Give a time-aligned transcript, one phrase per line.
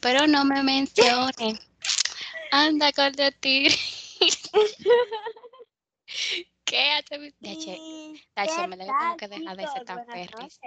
[0.00, 1.58] pero no me mencione.
[2.50, 3.68] Anda con de ti.
[6.64, 7.32] ¿Qué hace mi
[8.34, 10.60] Tache, me la tengo que dejar de ser tan perris.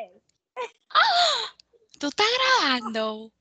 [0.89, 1.55] ¡Ah!
[1.99, 2.27] ¿Tú estás
[2.59, 3.31] grabando?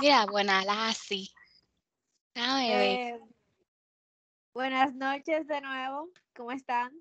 [0.00, 1.30] Mira, buena Lassie.
[2.34, 3.18] Eh,
[4.52, 6.10] buenas noches de nuevo.
[6.34, 6.92] ¿Cómo están?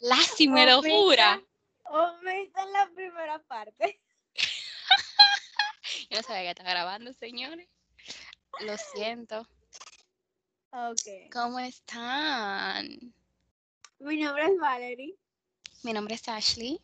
[0.00, 1.40] Lassie, me lo jura.
[1.84, 4.00] Omita en la primera parte.
[6.10, 7.68] Yo no sabía que está grabando, señores.
[8.62, 9.46] Lo siento.
[10.72, 11.30] Ok.
[11.32, 13.14] ¿Cómo están?
[14.00, 15.14] Mi nombre es Valerie.
[15.84, 16.82] Mi nombre es Ashley.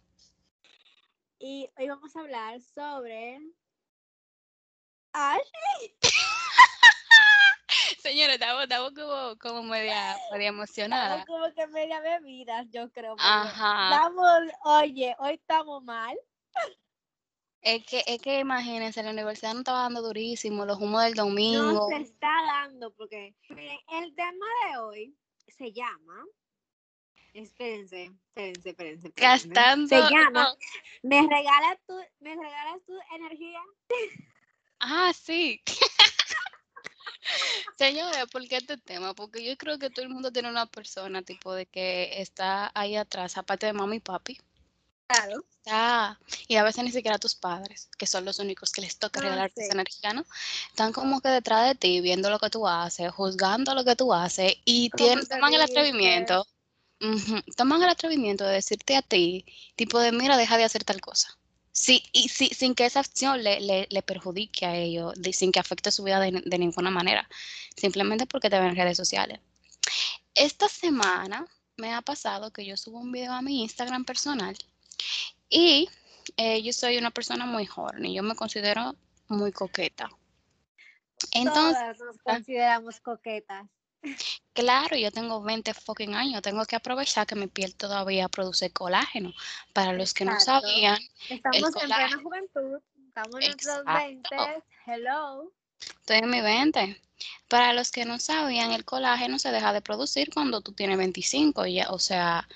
[1.41, 3.41] Y hoy vamos a hablar sobre.
[5.13, 5.97] ¡Ashley!
[7.99, 11.19] Señora, estamos, como, como media, media emocionada.
[11.19, 13.17] Estamos como que media bebidas, yo creo.
[13.19, 13.91] Ajá.
[13.93, 16.17] Estamos, oye, hoy estamos mal.
[17.67, 21.73] Es que, es que imagínense, la universidad no estaba dando durísimo, los humos del domingo.
[21.73, 25.17] No se está dando, porque miren, el tema de hoy
[25.49, 26.25] se llama.
[27.35, 29.13] Espérense, espérense, espérense.
[29.17, 29.89] Gastando.
[29.89, 30.55] Se llama.
[31.03, 33.61] ¿Me regalas tu, me regalas tu energía?
[34.79, 35.61] Ah, sí.
[37.79, 39.13] Señora, ¿por qué este tema?
[39.13, 42.95] Porque yo creo que todo el mundo tiene una persona tipo de que está ahí
[42.95, 44.39] atrás, aparte de mami y papi.
[45.07, 45.45] Claro.
[45.67, 49.21] Está, y a veces ni siquiera tus padres, que son los únicos que les toca
[49.21, 50.25] regalar esa energía, ¿no?
[50.69, 54.15] Están como que detrás de ti, viendo lo que tú haces, juzgando lo que tú
[54.15, 56.47] haces y tienen, toman el atrevimiento,
[57.57, 61.37] toman el atrevimiento de decirte a ti, tipo de, mira, deja de hacer tal cosa.
[61.73, 65.93] Sí, y sí, sin que esa acción le, le, perjudique a ellos, sin que afecte
[65.93, 67.29] su vida de, de, ninguna manera,
[67.77, 69.41] simplemente porque te ven en redes sociales.
[70.35, 71.47] Esta semana
[71.77, 74.57] me ha pasado que yo subo un video a mi Instagram personal
[75.49, 75.89] y
[76.37, 78.95] eh, yo soy una persona muy joven y yo me considero
[79.29, 80.09] muy coqueta.
[81.33, 83.67] Entonces, Todas nos consideramos coquetas.
[84.53, 89.33] Claro, yo tengo 20 fucking años, tengo que aprovechar que mi piel todavía produce colágeno.
[89.73, 90.99] Para los que no sabían,
[91.29, 94.37] estamos en plena juventud, estamos en nuestros 20,
[94.87, 95.53] hello.
[95.81, 97.01] Estoy en mi 20.
[97.49, 101.67] Para los que no sabían, el colágeno se deja de producir cuando tú tienes 25,
[101.67, 102.49] ya, o sea,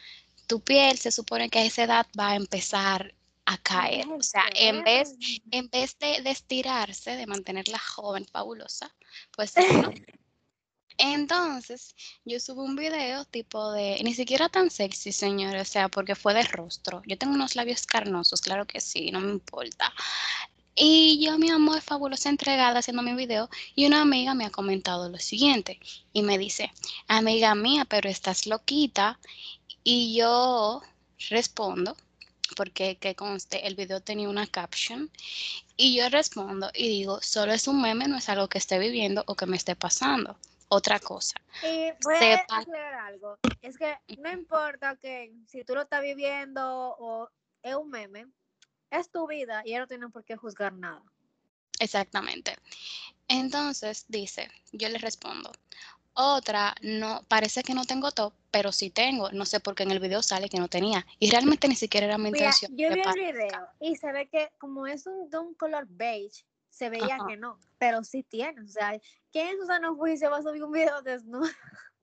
[0.50, 4.04] tu piel se supone que a esa edad va a empezar a caer.
[4.08, 5.14] O sea, en vez,
[5.52, 8.92] en vez de, de estirarse, de mantenerla joven, fabulosa,
[9.30, 9.54] pues
[10.98, 11.94] Entonces,
[12.24, 16.34] yo subo un video tipo de, ni siquiera tan sexy, señores, o sea, porque fue
[16.34, 17.00] de rostro.
[17.06, 19.94] Yo tengo unos labios carnosos, claro que sí, no me importa.
[20.74, 25.08] Y yo, mi amor, fabulosa entregada haciendo mi video, y una amiga me ha comentado
[25.08, 25.78] lo siguiente,
[26.12, 26.72] y me dice,
[27.06, 29.18] amiga mía, pero estás loquita.
[29.84, 30.82] Y yo
[31.28, 31.96] respondo,
[32.56, 35.10] porque que conste, el video tenía una caption,
[35.76, 39.24] y yo respondo y digo, solo es un meme, no es algo que esté viviendo
[39.26, 41.40] o que me esté pasando otra cosa.
[41.62, 43.38] Y voy a aclarar algo.
[43.60, 46.62] Es que no importa que si tú lo estás viviendo
[46.98, 47.28] o
[47.62, 48.26] es un meme,
[48.90, 51.02] es tu vida y ellos no tienen por qué juzgar nada.
[51.78, 52.56] Exactamente.
[53.26, 55.50] Entonces dice, yo le respondo,
[56.20, 59.30] otra, no, parece que no tengo top, pero sí tengo.
[59.32, 61.06] No sé por qué en el video sale que no tenía.
[61.18, 62.70] Y realmente ni siquiera era mi intención.
[62.76, 66.44] Yo vi el video y se ve que como es un, de un color beige,
[66.70, 68.62] se veía que no, pero sí tiene.
[68.62, 68.98] O sea,
[69.32, 71.48] ¿quién en su sano juicio va a subir un video desnudo?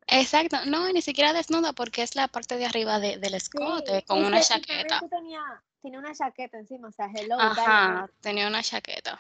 [0.08, 4.24] Exacto, no, ni siquiera desnuda porque es la parte de arriba de, del escote con
[4.24, 5.02] una chaqueta.
[5.10, 5.42] Tenía,
[5.82, 7.38] tenía, una chaqueta encima, o sea, hello.
[7.38, 9.20] Ajá, tenía una chaqueta.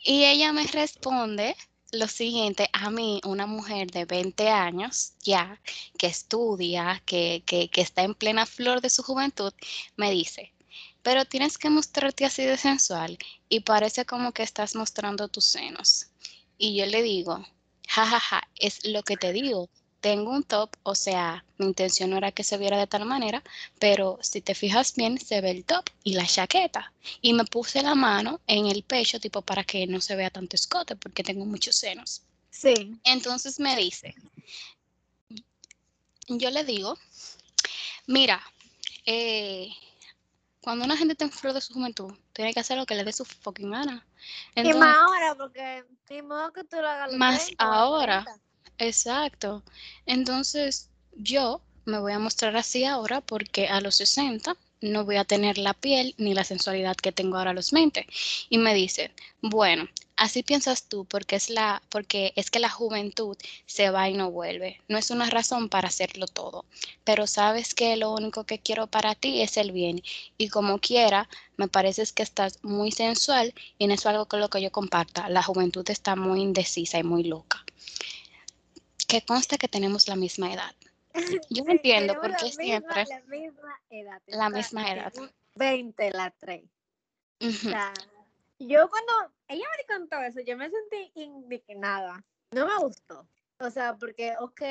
[0.00, 1.56] Y ella me responde
[1.92, 5.60] lo siguiente, a mí, una mujer de 20 años ya,
[5.98, 9.52] que estudia, que, que, que está en plena flor de su juventud,
[9.96, 10.52] me dice,
[11.02, 13.18] pero tienes que mostrarte así de sensual
[13.48, 16.10] y parece como que estás mostrando tus senos.
[16.58, 17.46] Y yo le digo,
[17.88, 19.70] jajaja, ja, ja, es lo que te digo.
[20.00, 23.42] Tengo un top, o sea, mi intención no era que se viera de tal manera,
[23.80, 26.92] pero si te fijas bien, se ve el top y la chaqueta.
[27.20, 30.54] Y me puse la mano en el pecho, tipo para que no se vea tanto
[30.54, 32.22] escote, porque tengo muchos senos.
[32.50, 32.96] Sí.
[33.04, 34.14] Entonces me dice,
[36.28, 36.96] yo le digo,
[38.06, 38.40] mira,
[39.04, 39.70] eh,
[40.60, 43.04] cuando una gente está en flor de su juventud, tiene que hacer lo que le
[43.04, 44.06] dé su fucking gana.
[44.54, 47.12] y más ahora, porque ni modo que tú lo hagas.
[47.14, 48.24] Más ahora,
[48.78, 49.62] exacto.
[50.06, 55.24] Entonces, yo me voy a mostrar así ahora porque a los 60 no voy a
[55.24, 58.06] tener la piel ni la sensualidad que tengo ahora a los 20.
[58.48, 59.88] Y me dicen, bueno,
[60.18, 63.36] Así piensas tú porque es, la, porque es que la juventud
[63.66, 64.80] se va y no vuelve.
[64.88, 66.64] No es una razón para hacerlo todo,
[67.04, 70.02] pero sabes que lo único que quiero para ti es el bien.
[70.36, 74.50] Y como quiera, me parece que estás muy sensual y no es algo con lo
[74.50, 75.28] que yo comparta.
[75.28, 77.64] La juventud está muy indecisa y muy loca.
[79.08, 80.74] Que consta que tenemos la misma edad.
[81.50, 83.04] Yo no entiendo por qué siempre...
[83.08, 84.22] La misma edad.
[84.26, 85.12] La misma edad.
[85.56, 86.62] 20 la 3.
[87.40, 87.92] O sea,
[88.58, 89.12] yo cuando
[89.46, 92.24] ella me contó eso, yo me sentí indignada.
[92.50, 93.28] No me gustó.
[93.60, 94.62] O sea, porque, ok,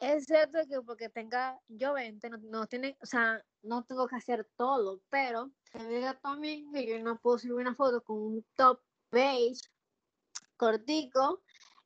[0.00, 4.48] es cierto que porque tenga yo 20, no, tiene, o sea, no tengo que hacer
[4.56, 8.80] todo, pero me diga también que yo no puedo subir una foto con un top
[9.10, 9.60] beige
[10.56, 11.42] cortico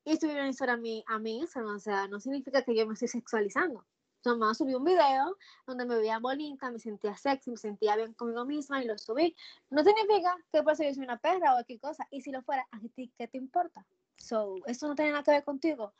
[0.08, 1.76] y subir una historia a mi, a mi Instagram.
[1.76, 3.84] O sea, no significa que yo me estoy sexualizando.
[4.24, 8.44] Nomás subí un video donde me veía bonita, me sentía sexy, me sentía bien conmigo
[8.44, 9.36] misma y lo subí.
[9.70, 12.08] No significa que por eso yo soy una perra o cualquier cosa.
[12.10, 13.86] Y si lo fuera, ¿a ti qué te importa?
[14.16, 15.92] So, eso no tiene nada que ver contigo.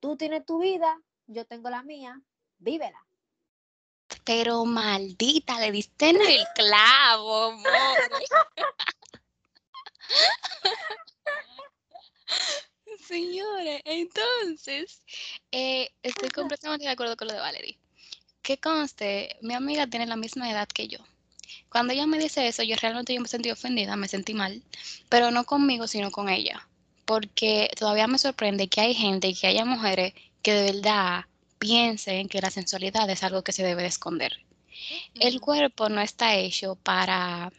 [0.00, 2.20] Tú tienes tu vida, yo tengo la mía,
[2.58, 3.04] vívela.
[4.24, 7.68] Pero maldita, le diste en el clavo, amor.
[13.06, 15.02] Señores, entonces,
[15.52, 17.78] eh, estoy completamente de acuerdo con lo de Valerie.
[18.42, 20.98] Que conste, mi amiga tiene la misma edad que yo.
[21.68, 24.62] Cuando ella me dice eso, yo realmente yo me sentí ofendida, me sentí mal,
[25.08, 26.68] pero no conmigo, sino con ella.
[27.04, 30.12] Porque todavía me sorprende que hay gente y que haya mujeres
[30.42, 31.26] que de verdad
[31.58, 34.44] piensen que la sensualidad es algo que se debe de esconder.
[35.14, 37.52] El cuerpo no está hecho para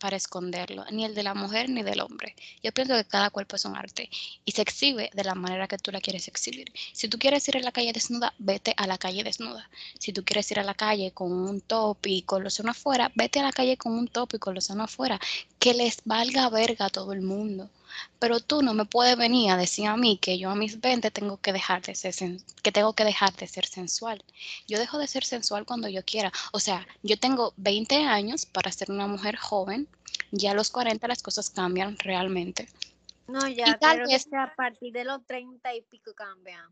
[0.00, 2.34] para esconderlo, ni el de la mujer ni del hombre.
[2.62, 4.10] Yo pienso que cada cuerpo es un arte
[4.44, 6.72] y se exhibe de la manera que tú la quieres exhibir.
[6.92, 9.68] Si tú quieres ir a la calle desnuda, vete a la calle desnuda.
[9.98, 13.12] Si tú quieres ir a la calle con un top y con los senos afuera,
[13.14, 15.20] vete a la calle con un top y con los senos afuera.
[15.58, 17.70] Que les valga verga a todo el mundo.
[18.18, 21.10] Pero tú no me puedes venir a decir a mí que yo a mis 20
[21.10, 22.14] tengo que dejar de ser,
[22.62, 24.22] que tengo que dejar de ser sensual.
[24.66, 26.32] Yo dejo de ser sensual cuando yo quiera.
[26.52, 29.88] O sea, yo tengo 20 años para ser una mujer joven.
[30.30, 32.68] Ya a los 40 las cosas cambian realmente.
[33.26, 34.04] No, ya, pero
[34.42, 36.66] a partir de los 30 y pico cambian.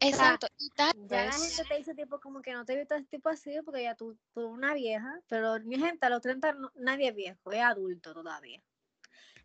[0.00, 0.46] Exacto.
[0.76, 0.92] ya
[1.24, 3.96] la gente te dice tipo como que no te visto este tipo así porque ya
[3.96, 8.14] tú, tú una vieja, pero mi gente a los 30 nadie es viejo, es adulto
[8.14, 8.62] todavía.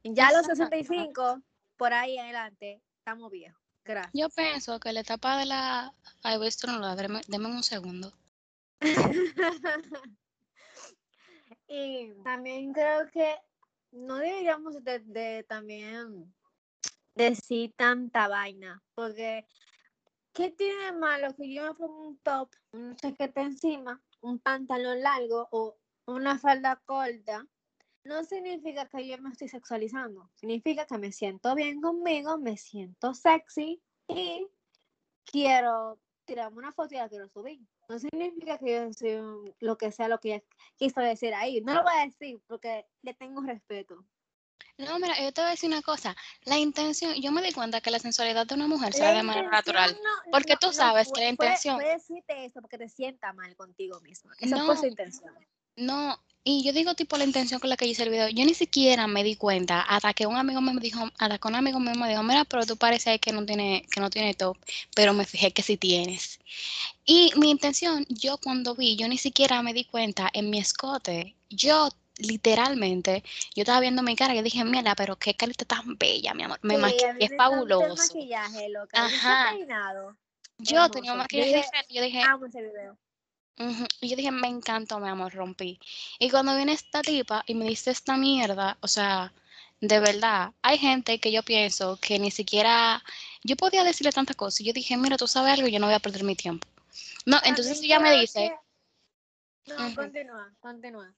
[0.03, 1.41] Ya a los 65,
[1.77, 3.61] por ahí adelante, estamos viejos.
[3.85, 4.11] Gracias.
[4.13, 5.94] Yo pienso que la etapa de la...
[6.23, 8.13] Ay, voy a no deme, deme un segundo.
[11.67, 13.35] y también creo que
[13.91, 16.33] no deberíamos de, también
[17.15, 19.45] decir tanta vaina, porque
[20.33, 25.01] ¿qué tiene de malo que yo me ponga un top, un chaqueta encima, un pantalón
[25.01, 27.45] largo o una falda corta
[28.03, 30.29] no significa que yo me estoy sexualizando.
[30.35, 34.47] Significa que me siento bien conmigo, me siento sexy y
[35.25, 37.61] quiero tirarme una foto y la quiero subir.
[37.89, 40.44] No significa que yo soy lo que sea lo que ella
[40.77, 41.61] quiso decir ahí.
[41.61, 44.06] No lo voy a decir porque le tengo respeto.
[44.77, 46.15] No, mira, yo te voy a decir una cosa.
[46.45, 49.49] La intención, yo me di cuenta que la sensualidad de una mujer se de manera
[49.49, 49.95] natural.
[50.31, 51.75] porque tú sabes que la intención.
[51.75, 54.33] Puedes decirte eso porque te sienta mal contigo misma.
[54.39, 55.33] Esa fue su intención.
[55.75, 58.53] No, y yo digo tipo la intención con la que hice el video, yo ni
[58.53, 62.09] siquiera me di cuenta hasta que un amigo me dijo, hasta que un amigo me
[62.09, 64.57] dijo, mira, pero tú pareces que no tiene, que no tiene top,
[64.93, 66.39] pero me fijé que sí tienes.
[67.05, 71.35] Y mi intención, yo cuando vi, yo ni siquiera me di cuenta en mi escote,
[71.49, 73.23] yo literalmente,
[73.56, 76.59] yo estaba viendo mi cara y dije, mira, pero qué carita tan bella, mi amor,
[76.61, 78.13] me maquillé, es fabuloso.
[78.92, 79.56] Ajá.
[80.59, 82.97] Yo tenía un maquillaje yo dije, amo ese video.
[84.02, 85.80] Y yo dije, me encantó, mi amor, rompí.
[86.19, 89.31] Y cuando viene esta tipa y me dice esta mierda, o sea,
[89.80, 93.04] de verdad, hay gente que yo pienso que ni siquiera,
[93.44, 94.62] yo podía decirle tantas cosas.
[94.62, 96.68] Y yo dije, mira, tú sabes algo, yo no voy a perder mi tiempo.
[97.26, 98.54] No, entonces ella me dice...
[99.66, 101.14] No, continúa, continúa.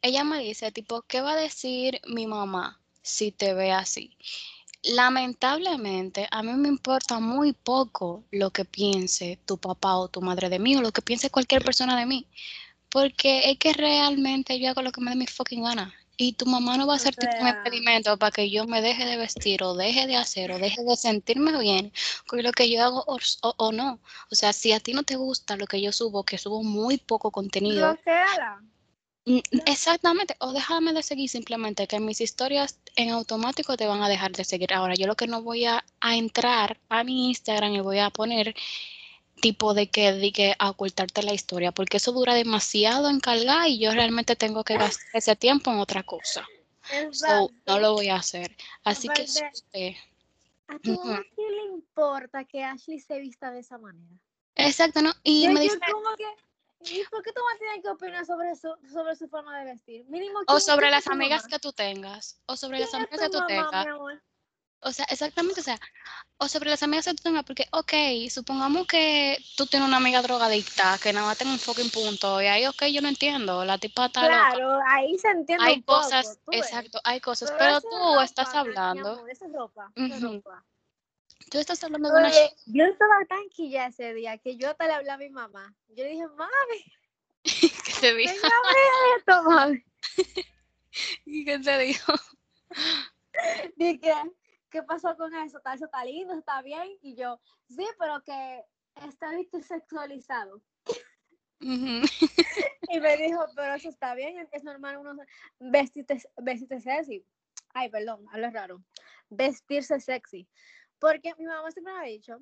[0.00, 4.16] Ella me dice, tipo, ¿qué va a decir mi mamá si te ve así?
[4.88, 10.48] Lamentablemente a mí me importa muy poco lo que piense tu papá o tu madre
[10.48, 12.26] de mí o lo que piense cualquier persona de mí.
[12.90, 15.94] Porque es que realmente yo hago lo que me dé mi fucking gana.
[16.16, 19.04] Y tu mamá no va a ser tipo un impedimento para que yo me deje
[19.04, 21.92] de vestir o deje de hacer o deje de sentirme bien
[22.26, 24.00] con lo que yo hago o, no.
[24.30, 26.98] O sea, si a ti no te gusta lo que yo subo, que subo muy
[26.98, 27.96] poco contenido.
[29.66, 34.32] Exactamente, o déjame de seguir simplemente, que mis historias en automático te van a dejar
[34.32, 34.72] de seguir.
[34.72, 38.54] Ahora, yo lo que no voy a, entrar a mi Instagram y voy a poner
[39.40, 43.78] tipo de que, de que ocultarte la historia, porque eso dura demasiado en cargar y
[43.78, 46.46] yo realmente tengo que gastar ese tiempo en otra cosa.
[47.66, 48.56] no lo voy a hacer.
[48.84, 49.26] Así que
[50.68, 54.14] ¿A qué le importa que Ashley se vista de esa manera?
[54.54, 55.12] Exacto, ¿no?
[55.22, 55.78] Y me dice...
[56.80, 59.64] ¿Y por qué tú vas a tener que opinar sobre su, sobre su forma de
[59.72, 60.04] vestir?
[60.08, 62.40] Mínimo, o sobre las amigas que tú tengas.
[62.46, 63.86] O sobre las amigas que tú tengas.
[64.80, 65.76] O sea, exactamente, o sea,
[66.36, 70.22] o sobre las amigas que tú tengas, porque, ok, supongamos que tú tienes una amiga
[70.22, 73.76] drogadicta que nada más tenga un fucking punto, y ahí, ok, yo no entiendo, la
[73.78, 79.26] tipa está Claro, ahí se entiende Hay cosas, exacto, hay cosas, pero, tú estás hablando.
[79.26, 80.64] esa ropa, ropa.
[81.50, 82.30] Tú estás hablando de una...
[82.66, 85.74] Yo estaba tan quilla ese día que yo hasta le hablé a mi mamá.
[85.88, 86.84] Yo le dije, mami.
[87.44, 88.46] ¿Qué te dijo?
[89.16, 89.82] esto, mami.
[91.24, 92.12] ¿Y qué te dijo?
[93.76, 94.12] Dije,
[94.70, 95.60] ¿qué pasó con eso?
[95.74, 96.98] Eso está lindo, está bien.
[97.02, 98.64] Y yo, sí, pero que
[99.06, 100.60] está visto sexualizado.
[101.60, 105.16] y me dijo, pero eso está bien, es normal uno
[105.58, 107.24] vestirse, vestirse sexy.
[107.74, 108.84] Ay, perdón, hablo raro.
[109.30, 110.48] Vestirse sexy.
[110.98, 112.38] Porque mi mamá siempre me ha dicho,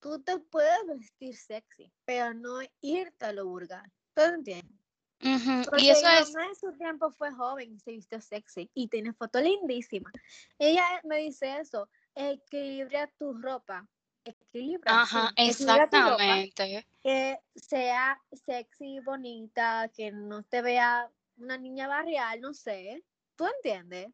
[0.00, 3.90] tú te puedes vestir sexy, pero no irte a lo vulgar.
[4.14, 4.76] ¿Tú entiendes?
[5.20, 6.32] y eso mi es...
[6.32, 10.10] mamá en su tiempo fue joven y se vistió sexy y tiene foto lindísima.
[10.58, 13.86] Ella me dice eso, equilibra tu ropa.
[14.24, 15.02] Equilibra.
[15.02, 16.84] Ajá, exactamente.
[17.02, 23.04] que sea sexy, bonita, que no te vea una niña barrial, no sé.
[23.36, 24.08] ¿Tú entiendes?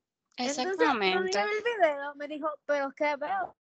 [0.46, 1.38] Exactamente.
[1.38, 3.56] Entonces, el video, me dijo, pero ¿qué veo?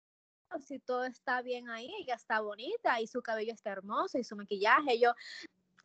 [0.67, 4.35] Si todo está bien ahí, ella está bonita y su cabello está hermoso y su
[4.35, 4.99] maquillaje.
[4.99, 5.15] Yo,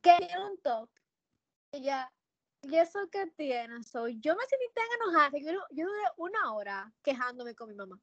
[0.01, 0.89] quería un top.
[1.71, 2.11] Ella,
[2.61, 3.83] ¿y eso que tiene?
[3.83, 7.75] Soy, yo me sentí tan enojada que yo, yo duré una hora quejándome con mi
[7.75, 7.99] mamá.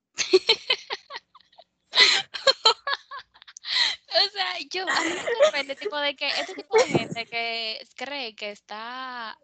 [4.12, 7.86] O sea, yo, a mí me sorprende, tipo, de que este tipo de gente que
[7.96, 9.38] cree que está,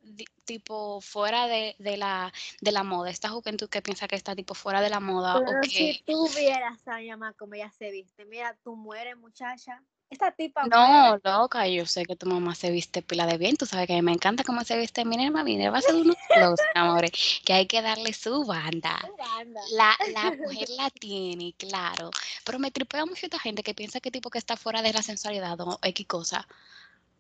[0.45, 4.55] tipo, fuera de, de, la, de la moda, esta juventud que piensa que está, tipo,
[4.55, 5.39] fuera de la moda.
[5.39, 5.69] Pero o que...
[5.69, 9.83] si tú vieras a mi mamá como ella se viste, mira, tú mueres, muchacha.
[10.11, 10.65] Esta tipa.
[10.67, 13.93] No, loca, yo sé que tu mamá se viste pila de bien, tú sabes que
[13.93, 17.11] a mí me encanta cómo se viste Minerva, Minerva hace unos close, amores,
[17.45, 18.99] que hay que darle su banda.
[19.03, 19.61] Su banda.
[19.73, 22.11] La, la mujer la tiene, claro,
[22.45, 25.03] pero me tripea mucho esta gente que piensa que tipo que está fuera de la
[25.03, 26.49] sensualidad o X cosa,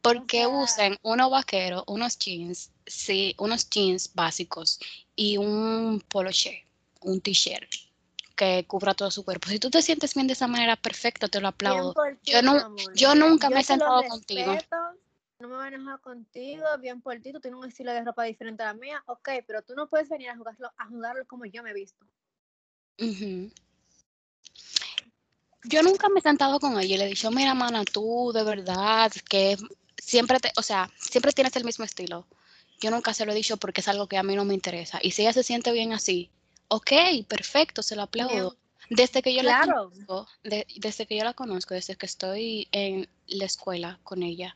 [0.00, 4.80] porque sea, usen unos vaqueros, unos jeans, sí, unos jeans básicos
[5.14, 6.64] y un polo shirt,
[7.02, 7.87] un t-shirt
[8.38, 9.48] que cubra todo su cuerpo.
[9.48, 11.92] Si tú te sientes bien de esa manera, perfecto, te lo aplaudo.
[12.22, 14.56] Yo, no, yo nunca yo me he sentado contigo.
[15.40, 18.24] No me voy a enojar contigo, bien por ti, tú tienes un estilo de ropa
[18.24, 21.44] diferente a la mía, ok, pero tú no puedes venir a jugarlo, a jugarlo como
[21.46, 22.04] yo me he visto.
[22.98, 23.52] Uh -huh.
[25.64, 28.44] Yo nunca me he sentado con ella y le he dicho, mira, mana, tú de
[28.44, 29.56] verdad que
[29.96, 32.26] siempre te, o sea, siempre tienes el mismo estilo.
[32.80, 34.98] Yo nunca se lo he dicho porque es algo que a mí no me interesa.
[35.02, 36.30] Y si ella se siente bien así,
[36.68, 36.92] ok,
[37.26, 38.56] perfecto, se lo aplaudo.
[38.90, 39.66] Desde que yo claro.
[39.66, 44.22] la conozco, de, desde que yo la conozco, desde que estoy en la escuela con
[44.22, 44.54] ella,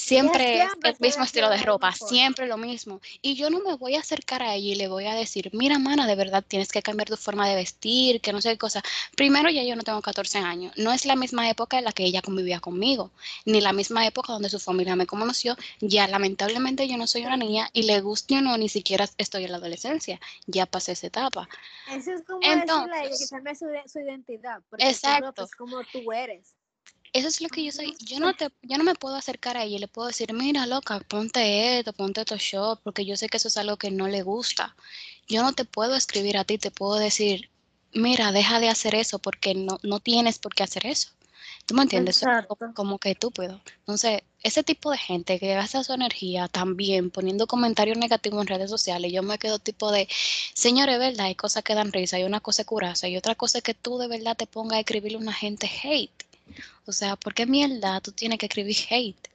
[0.00, 3.00] siempre el mismo estilo de ropa, siempre lo mismo.
[3.22, 5.78] Y yo no me voy a acercar a ella y le voy a decir, mira,
[5.78, 8.82] mana, de verdad tienes que cambiar tu forma de vestir, que no sé qué cosa.
[9.16, 10.72] Primero, ya yo no tengo 14 años.
[10.76, 13.10] No es la misma época en la que ella convivía conmigo,
[13.44, 15.56] ni la misma época donde su familia me conoció.
[15.80, 19.44] Ya, lamentablemente, yo no soy una niña y le guste o no, ni siquiera estoy
[19.44, 20.20] en la adolescencia.
[20.46, 21.48] Ya pasé esa etapa.
[21.90, 24.62] Eso es como Entonces, decirle a ella que cambie su, su identidad.
[24.68, 25.44] Porque exacto.
[25.44, 26.54] Es como tú eres.
[27.12, 27.96] Eso es lo que yo soy.
[28.00, 30.66] Yo no te, yo no me puedo acercar a ella y le puedo decir, mira,
[30.66, 34.06] loca, ponte esto, ponte esto short, porque yo sé que eso es algo que no
[34.06, 34.76] le gusta.
[35.28, 37.50] Yo no te puedo escribir a ti, te puedo decir,
[37.92, 41.10] mira, deja de hacer eso porque no, no tienes por qué hacer eso.
[41.66, 42.24] ¿Tú me entiendes?
[42.48, 43.60] Como, como que tú puedo.
[43.80, 48.70] Entonces, ese tipo de gente que gasta su energía también poniendo comentarios negativos en redes
[48.70, 50.08] sociales, yo me quedo tipo de,
[50.54, 51.26] señores, ¿verdad?
[51.26, 54.08] Hay cosas que dan risa, hay una cosa curiosa y otra cosa que tú de
[54.08, 56.24] verdad te pongas a escribirle a una gente hate.
[56.86, 59.28] O sea, ¿por qué mierda tú tienes que escribir hate?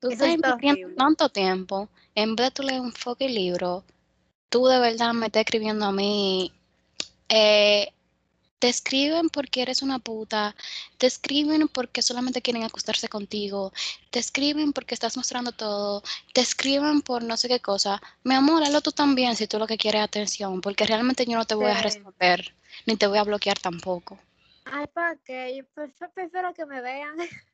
[0.00, 3.84] Tú estás invirtiendo tanto tiempo, en vez de tú leer un fucking libro,
[4.48, 6.52] tú de verdad me estás escribiendo a mí,
[7.28, 7.92] eh,
[8.58, 10.54] te escriben porque eres una puta,
[10.96, 13.72] te escriben porque solamente quieren acostarse contigo,
[14.10, 18.00] te escriben porque estás mostrando todo, te escriben por no sé qué cosa.
[18.22, 21.36] Mi amor, hazlo tú también si tú lo que quieres es atención, porque realmente yo
[21.36, 21.78] no te voy sí.
[21.78, 22.54] a responder,
[22.86, 24.18] ni te voy a bloquear tampoco.
[24.64, 25.56] Ay, ¿para qué?
[25.56, 27.16] Yo prefiero que me vean.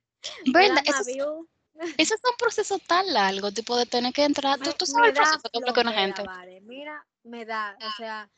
[0.46, 0.82] ¿Verdad?
[0.84, 4.58] Eso es, eso es, un proceso tan largo, tipo de tener que entrar.
[4.58, 6.22] Me, tú, tú sabes el proceso que bloquea una gente.
[6.22, 6.60] Vale.
[6.62, 8.28] Mira, me da, o sea,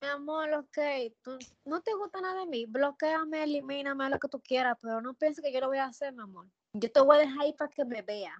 [0.00, 0.78] mi amor, ok,
[1.22, 5.14] tú no te gusta nada de mí, bloqueame, elimíname, lo que tú quieras, pero no
[5.14, 6.46] pienses que yo lo voy a hacer, mi amor.
[6.74, 8.36] Yo te voy a dejar ahí para que me vea.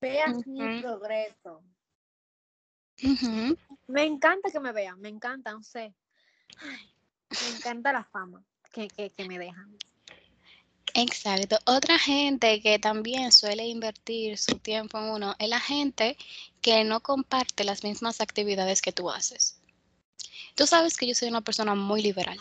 [0.00, 0.74] Veas uh -huh.
[0.74, 1.62] mi progreso.
[3.86, 5.94] Me encanta que me vean, me encanta, no sé.
[6.62, 9.76] me encanta la fama que, me dejan.
[10.94, 11.58] Exacto.
[11.66, 16.16] Otra gente que también suele invertir su tiempo en uno es la gente
[16.60, 19.60] que no comparte las mismas actividades que tú haces.
[20.54, 22.38] Tú sabes que yo soy una persona muy liberal.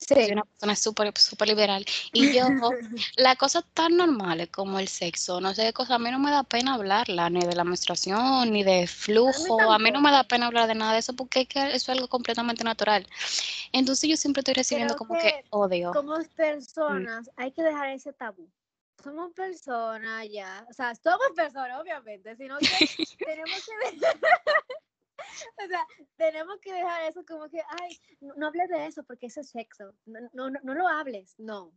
[0.00, 1.84] Soy una persona súper, súper liberal.
[2.12, 2.48] Y yo,
[3.16, 6.30] las cosas tan normales como el sexo, no sé qué cosa, a mí no me
[6.30, 9.70] da pena hablarla, ni de la menstruación, ni de flujo.
[9.70, 12.08] A mí, no me da pena hablar de nada de eso porque eso es algo
[12.08, 13.06] completamente natural.
[13.72, 15.92] Entonces yo siempre estoy recibiendo como que, odio.
[15.92, 18.48] Como personas, hay que dejar ese tabú
[19.02, 22.66] somos personas ya, o sea, somos personas obviamente, sino que
[23.26, 23.72] tenemos que
[25.64, 25.86] o sea,
[26.16, 29.94] tenemos que dejar eso como que, ay, no, hables de eso porque eso es sexo.
[30.06, 31.72] No, no, no, lo hables, no.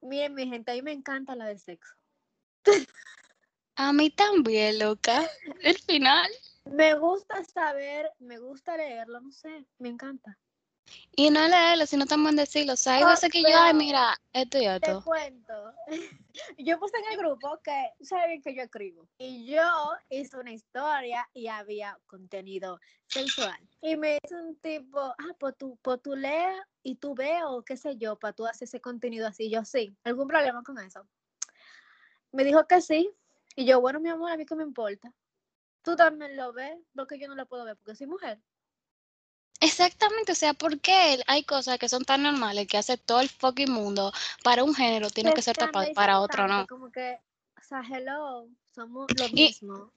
[0.00, 1.94] Miren, mi gente, a mí me encanta la del sexo.
[3.76, 5.28] A mí también, loca.
[5.60, 6.30] El final.
[6.64, 10.38] Me gusta saber, me gusta leerlo, no sé, me encanta.
[11.16, 12.72] Y no leerlo, sino también decirlo.
[12.72, 14.98] O sea, hay veces que yo, ay, mira, esto y esto.
[14.98, 15.72] Te cuento.
[16.58, 19.06] Yo puse en el grupo que saben que yo escribo.
[19.18, 19.62] Y yo
[20.08, 23.56] hice una historia y había contenido sensual.
[23.80, 27.76] Y me dice un tipo, ah, pues tú, pues tú lees y tú veo, qué
[27.76, 29.48] sé yo, para tú hacer ese contenido así.
[29.48, 31.06] Yo sí, ¿algún problema con eso?
[32.32, 33.08] Me dijo que sí.
[33.54, 35.12] Y yo, bueno, mi amor, a mí qué me importa.
[35.82, 38.40] Tú también lo ves, porque yo no lo puedo ver, porque soy mujer.
[39.60, 43.28] Exactamente, o sea, ¿por qué hay cosas que son tan normales que hace todo el
[43.28, 46.66] fucking mundo para un género tiene que ser tapado para otro, no?
[46.66, 47.18] Como que,
[47.56, 49.90] o sea, hello, somos lo mismo.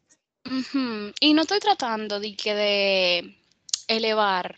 [1.20, 3.38] Y no estoy tratando de que de
[3.88, 4.56] elevar,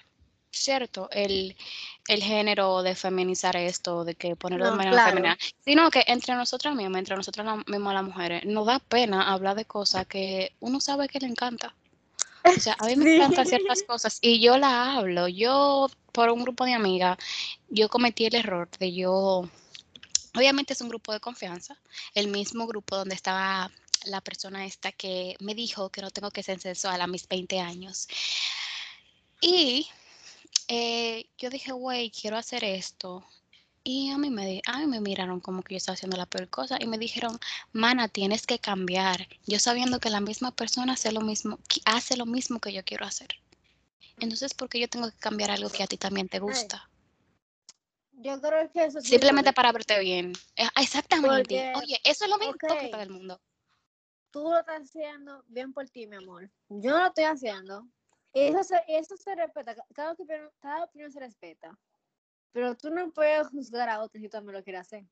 [0.52, 1.10] ¿cierto?
[1.12, 1.56] El,
[2.08, 6.76] el género de feminizar esto, de que ponerlo de manera femenina, sino que entre nosotras
[6.76, 11.08] mismas, entre nosotras mismas las mujeres, nos da pena hablar de cosas que uno sabe
[11.08, 11.74] que le encanta.
[12.44, 15.28] O sea, a mí me encantan ciertas cosas y yo la hablo.
[15.28, 17.18] Yo, por un grupo de amigas,
[17.70, 19.50] yo cometí el error de yo,
[20.36, 21.78] obviamente es un grupo de confianza,
[22.14, 23.72] el mismo grupo donde estaba
[24.06, 27.60] la persona esta que me dijo que no tengo que ser sensual a mis 20
[27.60, 28.08] años.
[29.42, 29.88] Y
[30.68, 33.26] eh, yo dije, güey, quiero hacer esto.
[33.84, 36.50] Y a mí, me, a mí me miraron como que yo estaba haciendo la peor
[36.50, 37.40] cosa y me dijeron,
[37.72, 39.28] mana, tienes que cambiar.
[39.48, 43.06] Yo sabiendo que la misma persona hace lo mismo, hace lo mismo que yo quiero
[43.06, 43.30] hacer.
[44.20, 46.90] Entonces, ¿por qué yo tengo que cambiar algo que a ti también te gusta?
[48.12, 50.34] Yo creo que eso Simplemente para verte bien.
[50.58, 51.72] Eh, exactamente.
[51.76, 52.92] Oye, eso es lo mismo okay.
[52.92, 53.40] del mundo.
[54.32, 56.52] Tú lo estás haciendo bien por ti, mi amor.
[56.68, 57.88] Yo no lo estoy haciendo.
[58.34, 59.74] Eso se, eso se respeta.
[59.94, 60.16] Cada
[60.60, 61.78] cada opinión se respeta.
[62.52, 65.06] Pero tú no puedes juzgar a otros si tú también lo quieres hacer.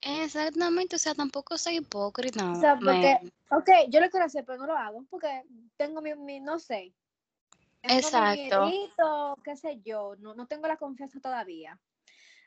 [0.00, 2.52] Exactamente, o sea, tampoco soy hipócrita.
[2.52, 3.18] O sea, porque,
[3.50, 5.42] ok, yo lo quiero hacer, pero no lo hago porque
[5.76, 6.94] tengo mi, mi no sé.
[7.82, 8.66] Exacto.
[8.66, 8.90] Mi
[9.42, 11.78] qué sé yo, no, no tengo la confianza todavía.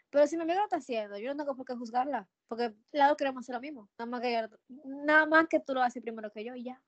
[0.10, 3.16] Pero si mi amiga lo está haciendo, yo no tengo por qué juzgarla, porque lado
[3.16, 3.90] queremos hacer lo mismo.
[3.98, 4.50] Nada más que,
[4.86, 6.82] nada más que tú lo haces primero que yo y ya.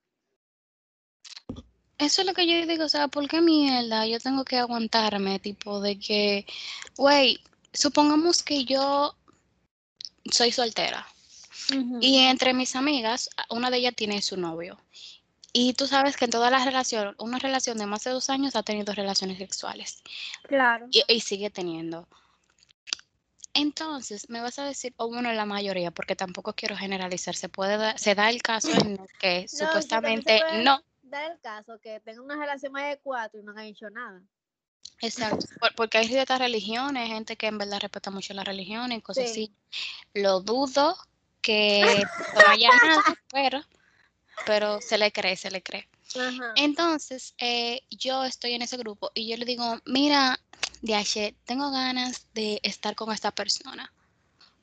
[2.01, 5.37] Eso es lo que yo digo, o sea, ¿por qué mierda yo tengo que aguantarme?
[5.37, 6.47] Tipo de que,
[6.97, 7.39] güey,
[7.71, 9.15] supongamos que yo
[10.31, 11.07] soy soltera
[11.99, 14.79] y entre mis amigas, una de ellas tiene su novio.
[15.53, 18.55] Y tú sabes que en todas las relaciones, una relación de más de dos años
[18.55, 20.01] ha tenido relaciones sexuales.
[20.43, 20.87] Claro.
[20.89, 22.07] Y, sigue teniendo.
[23.53, 27.95] Entonces, me vas a decir, o bueno, la mayoría, porque tampoco quiero generalizar, se puede
[27.99, 30.81] se da el caso en que supuestamente no
[31.13, 34.21] el caso que tenga una relación más de cuatro y no haya hecho nada.
[35.01, 35.45] Exacto,
[35.75, 39.51] porque hay ciertas religiones, gente que en verdad respeta mucho la religión y cosas así.
[40.13, 40.95] Lo dudo
[41.41, 42.03] que
[42.35, 43.61] no haya nada, pero,
[44.45, 45.87] pero se le cree, se le cree.
[46.55, 50.39] Entonces, eh, yo estoy en ese grupo y yo le digo, mira,
[50.81, 53.91] Diache, tengo ganas de estar con esta persona.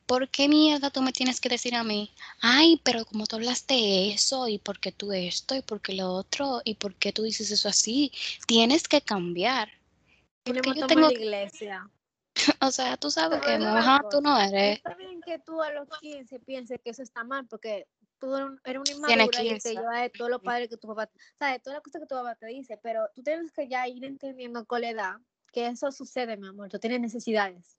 [0.08, 2.10] ¿Por qué mierda tú me tienes que decir a mí?
[2.40, 6.10] Ay, pero como tú hablaste eso, y por qué tú esto, y por qué lo
[6.10, 8.10] otro, y por qué tú dices eso así,
[8.46, 9.68] tienes que cambiar.
[10.42, 11.90] Porque yo tengo la iglesia.
[12.62, 14.78] o sea, tú sabes que no, tú no eres.
[14.78, 17.86] Está bien que tú a los 15 pienses que eso está mal, porque
[18.18, 21.38] tú eres una inmadura y te lleva de todo lo padre que tu papá, o
[21.38, 23.86] sea, de todas las cosas que tu papá te dice, pero tú tienes que ya
[23.86, 25.16] ir entendiendo con la edad
[25.52, 27.77] que eso sucede, mi amor, tú tienes necesidades.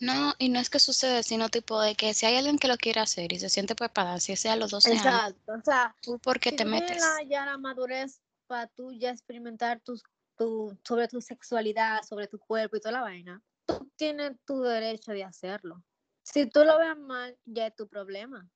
[0.00, 2.76] No, y no es que sucede, sino tipo de que si hay alguien que lo
[2.76, 6.18] quiere hacer y se siente preparada, si sea a los 12 Exacto, o sea, tú
[6.18, 7.00] porque te metes.
[7.00, 10.02] La, ya la madurez para tú ya experimentar tus,
[10.36, 15.12] tu, sobre tu sexualidad, sobre tu cuerpo y toda la vaina, tú tienes tu derecho
[15.12, 15.82] de hacerlo.
[16.22, 18.48] Si tú lo ves mal, ya es tu problema.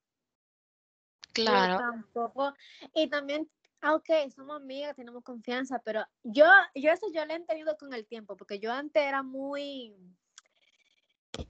[1.32, 1.78] Claro.
[1.78, 2.52] tampoco,
[2.94, 3.48] y también
[3.82, 8.06] ok, somos amigas, tenemos confianza, pero yo, yo eso yo lo he entendido con el
[8.06, 9.94] tiempo, porque yo antes era muy...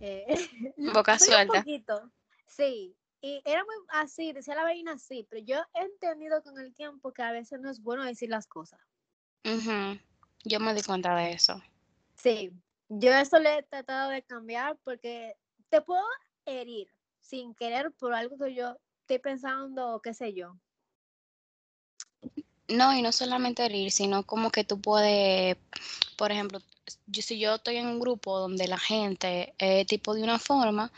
[0.00, 0.26] Eh,
[0.94, 1.64] Boca suelta.
[2.46, 6.74] sí, y era muy así, decía la vaina así, pero yo he entendido con el
[6.74, 8.80] tiempo que a veces no es bueno decir las cosas.
[10.44, 11.60] Yo me di cuenta de eso.
[12.14, 12.52] Sí,
[12.88, 15.34] yo eso le he tratado de cambiar porque
[15.68, 16.04] te puedo
[16.44, 16.88] herir
[17.20, 20.56] sin querer por algo que yo estoy pensando, qué sé yo.
[22.68, 25.56] No, y no solamente herir, sino como que tú puedes,
[26.16, 26.60] por ejemplo,
[27.06, 30.90] yo, si yo estoy en un grupo donde la gente es tipo de una forma,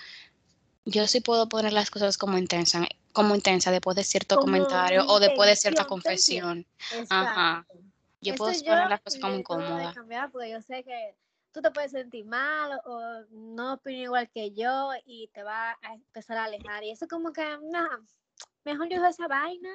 [0.85, 5.21] yo sí puedo poner las cosas como intensa, como intensa después de cierto comentario o
[5.21, 6.67] después de cierta confesión.
[7.09, 7.67] Ajá.
[8.21, 9.95] Yo puedo poner las cosas como incómodas.
[10.33, 11.15] Porque yo sé que
[11.53, 13.01] tú te puedes sentir mal o
[13.31, 16.85] no opinas igual que yo y te va a empezar a alejar.
[16.85, 17.89] Y eso como que, no,
[18.65, 19.71] mejor yo esa vaina.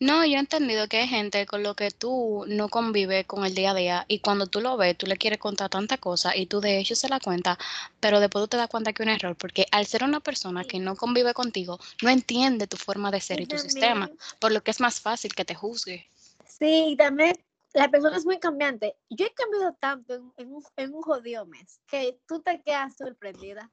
[0.00, 3.54] No, yo he entendido que hay gente con lo que tú no convives con el
[3.54, 6.46] día a día y cuando tú lo ves, tú le quieres contar tanta cosa y
[6.46, 7.56] tú de hecho se la cuenta,
[8.00, 10.64] pero después tú te das cuenta que es un error, porque al ser una persona
[10.64, 14.62] que no convive contigo, no entiende tu forma de ser y, tu sistema, por lo
[14.62, 16.06] que es más fácil que te juzgue.
[16.46, 17.36] Sí, y también
[17.72, 18.96] la persona es muy cambiante.
[19.08, 23.70] Yo he cambiado tanto en, un, en un jodido mes que tú te quedas sorprendida.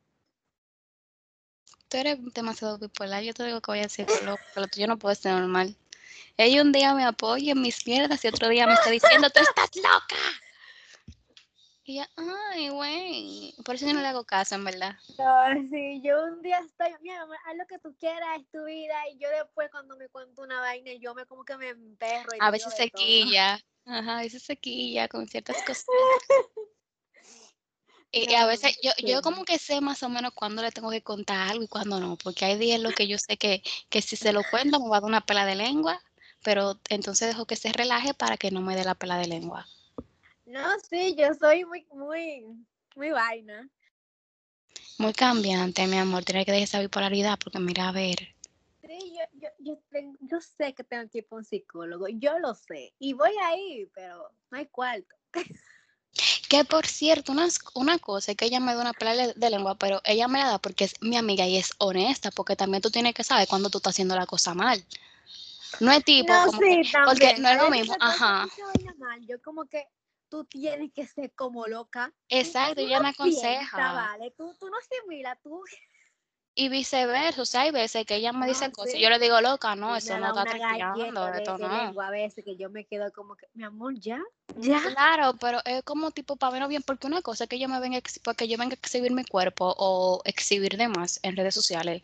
[1.90, 3.24] Tú eres demasiado bipolar.
[3.24, 4.38] Yo te digo que voy a decir que lo,
[4.76, 5.76] yo no puedo ser normal.
[6.42, 9.42] Ella un día me apoya en mis mierdas y otro día me está diciendo, tú
[9.42, 10.16] estás loca.
[11.84, 13.54] Y ya, ay, güey.
[13.66, 14.96] Por eso yo no le hago caso, en verdad.
[15.18, 18.96] No, sí, yo un día estoy, mira, haz lo que tú quieras, es tu vida.
[19.12, 22.30] Y yo después, cuando me cuento una vaina, yo me como que me emperro.
[22.40, 23.60] a veces sequilla.
[23.86, 25.86] Ajá, a veces sequilla con ciertas cosas.
[28.12, 31.04] Y, a veces yo, yo como que sé más o menos cuándo le tengo que
[31.04, 34.02] contar algo y cuándo no, porque hay días en los que yo sé que, que
[34.02, 36.02] si se lo cuento me va a dar una pela de lengua,
[36.44, 39.68] pero entonces dejo que se relaje para que no me dé la pela de lengua.
[40.46, 42.44] No, sí, yo soy muy, muy,
[42.96, 43.70] muy vaina.
[44.98, 48.36] Muy cambiante, mi amor, tiene que dejar esa bipolaridad porque mira, a ver.
[48.82, 52.94] Sí, yo, yo, yo, yo sé que tengo que ir un psicólogo, yo lo sé,
[53.00, 55.16] y voy a ir, pero no hay cuarto.
[56.50, 59.76] Que por cierto, una, una cosa es que ella me da una pelea de lengua,
[59.76, 62.90] pero ella me la da porque es mi amiga y es honesta, porque también tú
[62.90, 64.84] tienes que saber cuando tú estás haciendo la cosa mal.
[65.80, 68.48] No es tipo, no, como sí, porque no es lo mismo, ajá.
[69.22, 69.88] Yo como que
[70.30, 72.14] tú tienes que ser como loca.
[72.30, 73.94] Exacto, ella me aconseja.
[73.94, 75.64] vale, tú, tú no asimilas, tú
[76.60, 79.40] y viceversa, o sea, hay veces que ella me dice cosas y yo le digo,
[79.40, 82.02] loca, no, eso no está tristeando, esto no.
[82.02, 84.22] a veces que yo me quedo como que, mi amor, ya,
[84.58, 84.82] ya.
[84.82, 87.80] Claro, pero es como tipo para verlo bien, porque una cosa es que yo me
[87.80, 92.04] venga, porque yo venga a exhibir mi cuerpo o exhibir demás en redes sociales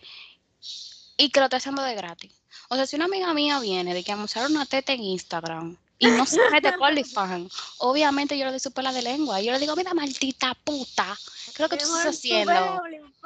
[1.17, 2.31] y que lo esté haciendo de gratis.
[2.69, 5.77] O sea, si una amiga mía viene de que a mostrar una teta en Instagram
[5.99, 6.73] y no se mete
[7.13, 7.49] fan.
[7.77, 9.41] Obviamente yo le doy su pela de lengua.
[9.41, 12.81] Yo le digo, mira, maldita puta, ¿qué es lo que tú estás haciendo?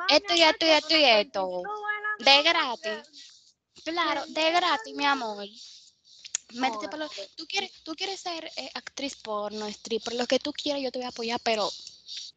[0.10, 1.64] Esto y esto y esto y esto.
[2.20, 3.10] De gratis.
[3.84, 5.48] Claro, de gratis, mi amor.
[6.54, 7.10] Métete para lo...
[7.36, 10.98] tú quieres tú quieres ser eh, actriz porno stripper lo que tú quieras yo te
[10.98, 11.70] voy a apoyar pero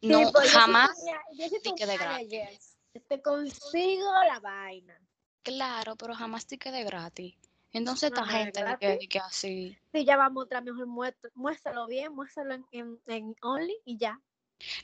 [0.01, 0.91] no pues, jamás
[1.35, 2.75] te de gratis
[3.09, 4.95] te consigo la vaina
[5.43, 7.35] claro pero jamás te quede gratis
[7.73, 9.75] entonces esta gente de que, así.
[9.91, 10.87] Sí, ya vamos otra mejor
[11.33, 14.21] muéstralo bien, muéstralo en, en, Only y ya.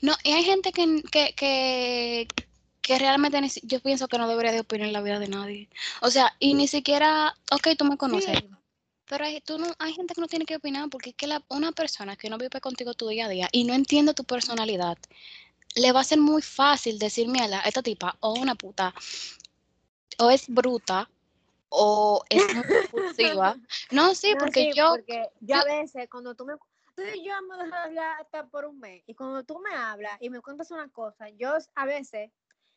[0.02, 2.28] No, y hay gente que, que, que,
[2.82, 5.70] que realmente yo pienso que no debería de opinar en la vida de nadie.
[6.02, 8.44] O sea, y ni siquiera, ok, tú me conoces.
[9.06, 11.44] Pero hay, tú no, hay gente que no tiene que opinar porque es que la,
[11.48, 14.98] una persona que no vive contigo tu día a día y no entiende tu personalidad,
[15.76, 18.94] le va a ser muy fácil decir, mira, esta tipa o una puta
[20.18, 21.10] o es bruta
[21.70, 23.56] o es muy impulsiva.
[23.92, 24.96] No, sí, porque yo...
[24.96, 26.54] Porque yo a veces, cuando tú me...
[26.90, 29.04] Entonces yo me dejo hablar hasta por un mes.
[29.08, 32.30] Y cuando tú me hablas y me cuentas una cosa, yo a veces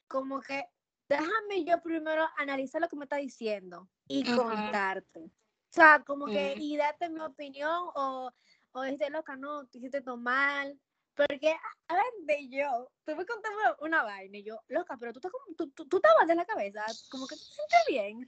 [0.07, 0.65] como que
[1.09, 5.21] déjame yo primero analizar lo que me está diciendo y contarte.
[5.21, 8.31] O sea, como que y darte mi opinión o,
[8.73, 10.79] o decirte loca, no, tú hiciste todo mal,
[11.15, 11.55] porque,
[11.89, 15.33] a ver, de yo, tú me contaste una vaina y yo, loca, pero tú, estás
[15.33, 18.27] como, tú, tú, tú estabas de la cabeza, como que te sientes bien,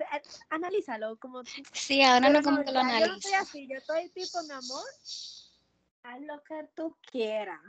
[0.51, 1.42] analízalo, como...
[1.73, 3.07] Sí, ahora no como que lo analizo.
[3.07, 4.85] Yo no estoy así, yo estoy tipo, mi amor,
[6.03, 7.61] haz lo que tú quieras.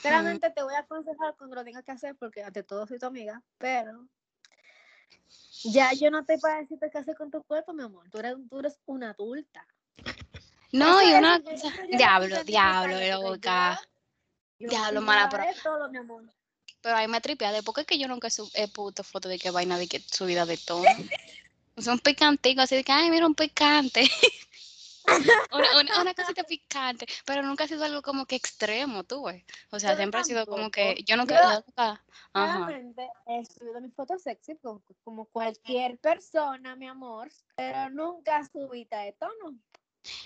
[0.00, 3.06] Claramente te voy a aconsejar cuando lo tengas que hacer, porque ante todo soy tu
[3.06, 4.08] amiga, pero
[5.64, 8.36] ya yo no te para decirte qué hacer con tu cuerpo, mi amor, tú eres,
[8.48, 9.66] tú eres una adulta.
[10.72, 13.80] No, y una cosa, diablo, diablo, loca.
[14.58, 15.44] Ya, lo mala, pero.
[15.62, 16.24] Todo, mi amor.
[16.80, 19.50] Pero ahí me tripea, de porque es que yo nunca he puesto foto de que
[19.50, 20.84] vaina de que subida de todo.
[21.78, 24.08] Son picanticos, así de que, ay, mira un picante.
[25.52, 29.44] una, una, cosita picante, pero nunca ha sido algo como que extremo, tú, güey.
[29.70, 31.64] O sea, siempre ha sido como que yo nunca...
[31.74, 34.56] Yo, realmente he subido mis fotos sexy
[35.04, 39.56] como, cualquier persona, mi amor, pero nunca subida de tono.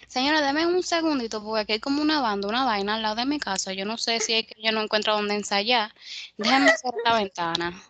[0.07, 3.27] Señora, deme un segundito, porque aquí hay como una banda, una vaina al lado de
[3.27, 3.73] mi casa.
[3.73, 5.93] Yo no sé si es que yo no encuentro dónde ensayar.
[6.37, 7.83] Déjame cerrar la ventana.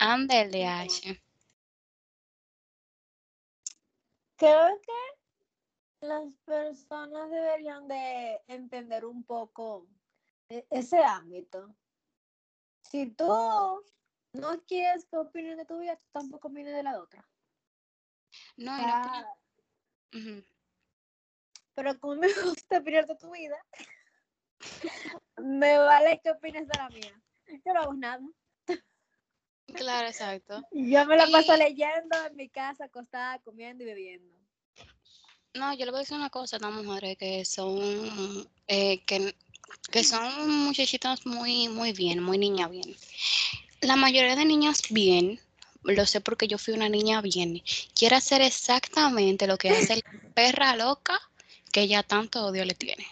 [0.00, 1.22] Ándele, H.
[4.36, 9.86] Creo que las personas deberían de entender un poco
[10.48, 11.74] e-, ese ámbito.
[12.80, 13.26] Si tú
[14.32, 17.24] no quieres que opinen de tu vida, tú tampoco opines de la otra.
[18.56, 19.41] No, no.
[21.74, 23.56] Pero como me gusta opinar de tu vida,
[25.38, 27.22] me vale que opines de la mía.
[27.64, 28.22] Yo no hago nada.
[29.74, 30.62] Claro, exacto.
[30.72, 34.34] Yo me la paso leyendo en mi casa, acostada, comiendo y bebiendo.
[35.54, 39.34] No, yo le voy a decir una cosa a estas mujeres que son, eh, que,
[39.90, 42.96] que son muchachitas muy, muy bien, muy niña bien.
[43.80, 45.40] La mayoría de niñas bien,
[45.84, 47.62] lo sé porque yo fui una niña bien,
[47.94, 50.02] quiere hacer exactamente lo que hace la
[50.34, 51.20] perra loca
[51.72, 53.06] que ella tanto odio le tiene.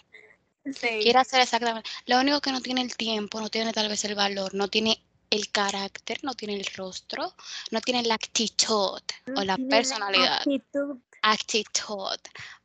[0.79, 1.89] Quiere hacer exactamente.
[2.05, 5.01] Lo único que no tiene el tiempo, no tiene tal vez el valor, no tiene
[5.31, 7.33] el carácter, no tiene el rostro,
[7.71, 9.01] no tiene la actitud
[9.35, 10.41] o la personalidad.
[10.41, 12.17] actitud.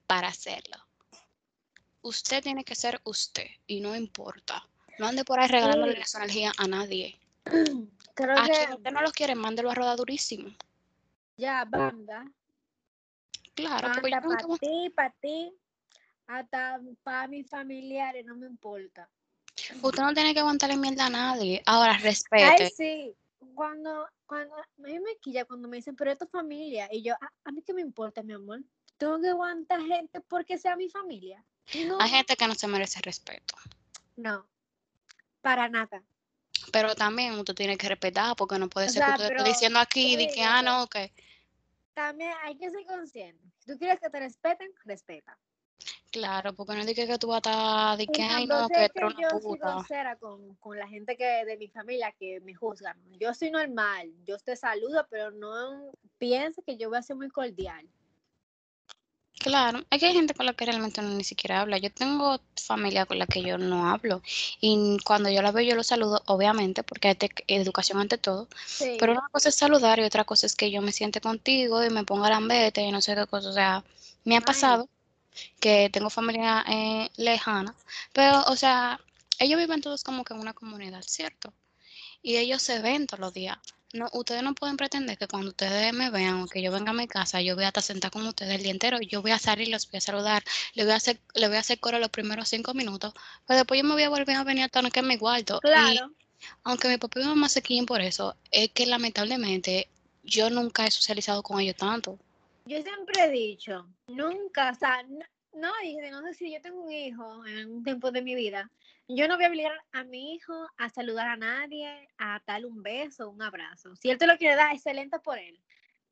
[0.07, 0.77] para hacerlo.
[2.03, 4.65] Usted tiene que ser usted y no importa.
[4.99, 7.19] No ande por ahí regalándole su energía a nadie.
[8.15, 10.51] Creo a quien usted no lo quiere, mándelo a rodar durísimo.
[11.37, 12.25] Ya, banda.
[13.55, 15.53] Claro, yo para ti, para ti,
[16.27, 19.09] hasta para mis familiares, no me importa.
[19.83, 21.63] Usted no tiene que aguantarle mierda a nadie.
[21.67, 22.45] Ahora, respete.
[22.45, 23.17] Ay, sí.
[23.55, 26.89] Cuando, cuando, a mí me quilla cuando me dicen, pero es tu familia.
[26.93, 28.63] Y yo, a, mí qué me importa, mi amor.
[28.99, 31.43] Tengo que aguantar gente porque sea mi familia.
[31.99, 33.55] Hay gente que no se merece respeto.
[34.17, 34.47] No,
[35.41, 36.03] para nada.
[36.77, 40.17] Pero también usted tiene que respetar porque no puede ser que usted esté diciendo aquí
[40.17, 41.11] de que, ah, no, que...
[41.95, 43.43] También hay que ser consciente.
[43.59, 45.39] Si tú quieres que te respeten, respeta.
[46.11, 49.01] Claro, porque no dije que tú vas a estar de que, ay, no, que, que
[49.23, 52.97] yo soy grosera con, con, la gente que de mi familia que me juzgan.
[53.19, 57.29] Yo soy normal, yo te saludo, pero no pienso que yo voy a ser muy
[57.29, 57.89] cordial.
[59.47, 61.79] Claro, hay gente con la que realmente no ni siquiera habla.
[61.79, 64.21] Yo tengo familia con la que yo no hablo
[64.61, 68.49] y cuando yo la veo yo lo saludo, obviamente, porque hay educación ante todo.
[68.99, 71.91] Pero una cosa es saludar y otra cosa es que yo me siente contigo y
[71.91, 73.51] me ponga la ambete y no sé qué cosa.
[73.51, 73.85] O sea,
[74.25, 74.89] me ha pasado
[75.61, 77.73] que tengo familia eh, lejana,
[78.13, 78.99] pero, o sea,
[79.39, 81.53] ellos viven todos como que en una comunidad, ¿cierto?
[82.21, 83.59] Y ellos se ven todos los días.
[83.97, 86.95] No, ustedes no pueden pretender que cuando ustedes me vean o que yo venga a
[86.95, 89.39] mi casa, yo voy a estar sentada con ustedes el día entero, yo voy a
[89.39, 92.11] salir, los voy a saludar, le voy a hacer, le voy a hacer coro los
[92.11, 93.15] primeros cinco minutos,
[93.47, 95.61] pero después yo me voy a volver a venir a estar que en mi cuarto.
[95.61, 96.13] Claro.
[96.65, 99.89] aunque mi papá y mi mamá se quieren por eso, es que lamentablemente
[100.23, 102.19] yo nunca he socializado con ellos tanto.
[102.67, 105.03] Yo siempre he dicho, nunca, o sea,
[105.55, 108.71] no, dije, no sé si yo tengo un hijo en un tiempo de mi vida,
[109.09, 112.83] yo no voy a obligar a mi hijo a saludar a nadie, a darle un
[112.83, 113.95] beso, un abrazo.
[113.97, 115.63] Si él te lo quiere dar, excelente por él.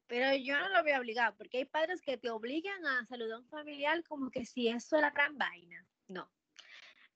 [0.07, 3.37] Pero yo no lo voy a obligar, porque hay padres que te obligan a saludar
[3.37, 5.85] a un familiar como que si eso es la gran vaina.
[6.09, 6.31] No.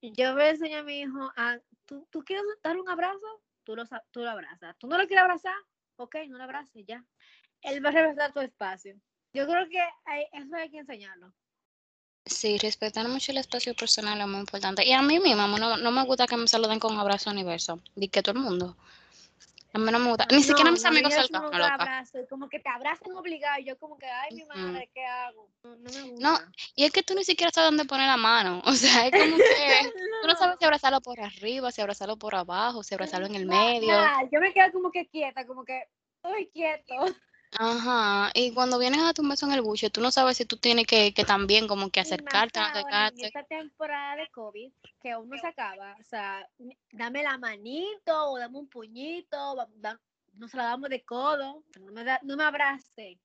[0.01, 3.43] Yo voy a enseñar a mi hijo a, ¿tú, tú quieres dar un abrazo?
[3.65, 4.77] Tú lo, tú lo abrazas.
[4.79, 5.57] ¿Tú no lo quieres abrazar?
[5.97, 7.05] Ok, no lo abraces, ya.
[7.63, 8.99] Él va a respetar tu espacio.
[9.33, 9.85] Yo creo que
[10.33, 11.35] eso hay que enseñarlo.
[12.29, 14.85] Sí, respetar mucho el espacio personal es muy importante.
[14.85, 17.81] Y a mí misma no, no me gusta que me saluden con un abrazo universo.
[17.97, 18.77] Y que todo el mundo.
[19.75, 20.27] A mí no me gusta.
[20.31, 21.53] Ni siquiera mis amigos cercanos.
[21.53, 23.61] No abrazo, como que te abrazan obligado.
[23.63, 25.49] Yo como que, ay, mi madre, ¿qué hago?
[25.63, 26.31] No, me gusta.
[26.31, 26.39] No,
[26.75, 28.63] y es que tú ni siquiera sabes dónde poner la mano.
[28.67, 32.35] O sea, es como que tú no sabes si abrazarlo por arriba, si abrazarlo por
[32.35, 33.95] abajo, si abrazarlo en el medio.
[34.33, 35.83] yo me quedo como que quieta, como que
[36.17, 36.95] estoy quieto.
[37.53, 40.57] Ajá, y cuando vienes a tu beso en el buche, tú no sabes si tú
[40.57, 43.21] tienes que, que también como que acercarte, acercarte.
[43.21, 46.47] En esta temporada de COVID, que aún no se acaba, o sea,
[46.93, 49.57] dame la manito o dame un puñito,
[50.35, 53.19] nos la damos de codo, no me, da, no me abrace.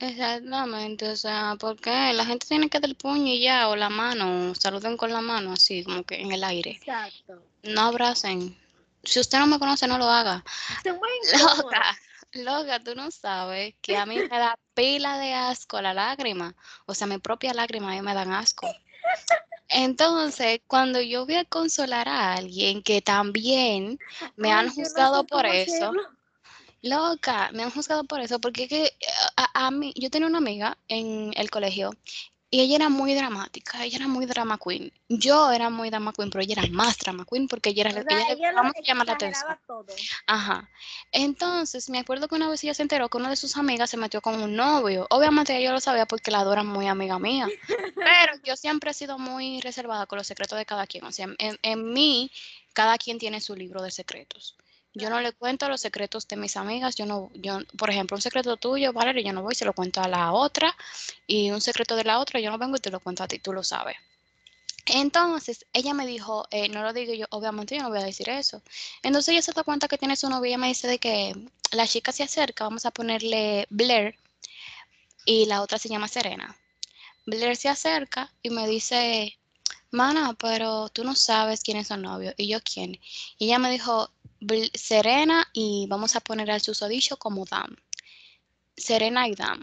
[0.00, 3.88] Exactamente, o sea, porque la gente tiene que dar el puño y ya, o la
[3.88, 6.72] mano, saluden con la mano, así como que en el aire.
[6.72, 7.42] Exacto.
[7.62, 8.58] No abracen.
[9.02, 10.44] Si usted no me conoce, no lo haga.
[10.84, 11.98] Loca.
[12.32, 16.54] Loca, tú no sabes que a mí me da pila de asco la lágrima.
[16.86, 18.68] O sea, mi propia lágrima a mí me dan asco.
[19.68, 23.98] Entonces, cuando yo voy a consolar a alguien que también
[24.36, 25.92] me han juzgado por eso,
[26.82, 28.92] loca, me han juzgado por eso, porque es que
[29.36, 31.90] a, mí, yo tenía una amiga en el colegio
[32.48, 34.92] y ella era muy dramática, ella era muy drama queen.
[35.08, 38.30] Yo era muy drama queen, pero ella era más drama queen porque ella era la
[38.30, 39.58] ella, vamos a llamar la atención.
[40.26, 40.70] Ajá.
[41.10, 43.96] Entonces, me acuerdo que una vez ella se enteró que una de sus amigas se
[43.96, 45.08] metió con un novio.
[45.10, 47.48] Obviamente yo lo sabía porque la adora muy amiga mía.
[47.96, 51.04] pero yo siempre he sido muy reservada con los secretos de cada quien.
[51.04, 52.30] O sea, en, en mí,
[52.72, 54.56] cada quien tiene su libro de secretos.
[54.98, 58.22] Yo no le cuento los secretos de mis amigas, yo no, yo, por ejemplo, un
[58.22, 60.74] secreto tuyo, Valeria, yo no voy, se lo cuento a la otra,
[61.26, 63.38] y un secreto de la otra, yo no vengo y te lo cuento a ti,
[63.38, 63.96] tú lo sabes.
[64.86, 68.30] Entonces, ella me dijo, eh, no lo digo yo, obviamente yo no voy a decir
[68.30, 68.62] eso.
[69.02, 71.34] Entonces ella se da cuenta que tiene su novia y me dice de que
[71.72, 74.16] la chica se acerca, vamos a ponerle Blair,
[75.26, 76.56] y la otra se llama Serena.
[77.26, 79.36] Blair se acerca y me dice,
[79.90, 82.32] mana, pero tú no sabes quién es su novio.
[82.36, 83.00] Y yo, ¿quién?
[83.38, 84.10] Y ella me dijo,
[84.74, 87.76] Serena y vamos a poner al susodicho como Dam.
[88.76, 89.62] Serena y Dam.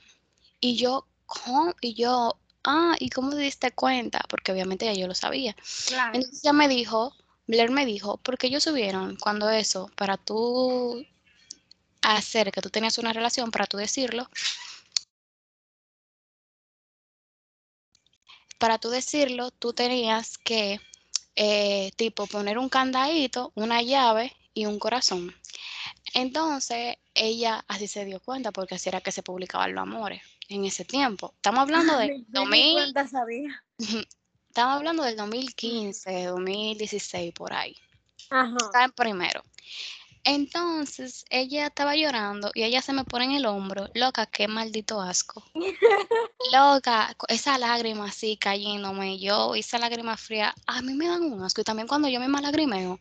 [0.60, 1.74] Y yo, ¿cómo?
[1.82, 4.22] Y yo, ah, ¿y cómo te diste cuenta?
[4.30, 5.56] Porque obviamente ya yo lo sabía.
[6.14, 7.16] Entonces ella me dijo,
[7.48, 11.06] Blair me dijo, porque ellos subieron cuando eso, para tú
[12.02, 14.30] hacer que tú tenías una relación, para tú decirlo,
[18.58, 20.80] para tú decirlo, tú tenías que,
[21.36, 25.34] eh, tipo, poner un candadito, una llave y un corazón.
[26.14, 30.66] Entonces, ella así se dio cuenta porque así era que se publicaban los amores en
[30.66, 31.34] ese tiempo.
[31.36, 32.94] Estamos hablando del 2000.
[34.50, 37.76] Estamos hablando del 2015, 2016 por ahí.
[38.30, 38.56] Ajá.
[38.60, 39.44] Está en primero.
[40.26, 45.02] Entonces ella estaba llorando y ella se me pone en el hombro, loca, qué maldito
[45.02, 45.44] asco.
[46.54, 51.60] loca, esa lágrima así cayéndome, yo, esa lágrima fría, a mí me dan un asco.
[51.60, 53.00] Y también cuando yo me malagrimeo,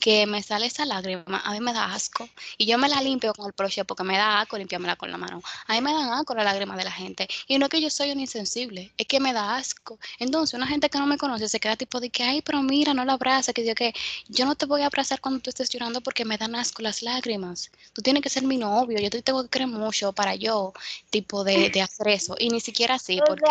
[0.00, 2.28] que me sale esa lágrima, a mí me da asco.
[2.58, 5.16] Y yo me la limpio con el broche porque me da asco limpiármela con la
[5.16, 5.42] mano.
[5.66, 7.28] A mí me dan asco la lágrima de la gente.
[7.46, 9.98] Y no es que yo soy un insensible, es que me da asco.
[10.18, 12.94] Entonces, una gente que no me conoce se queda tipo de que, ay, pero mira,
[12.94, 13.92] no lo abraza, que yo que
[14.28, 17.02] yo no te voy a abrazar cuando tú estés llorando porque me dan asco las
[17.02, 17.70] lágrimas.
[17.92, 20.72] Tú tienes que ser mi novio, yo te tengo que creer mucho para yo,
[21.10, 22.34] tipo, de, de hacer eso.
[22.38, 23.44] Y ni siquiera así, porque...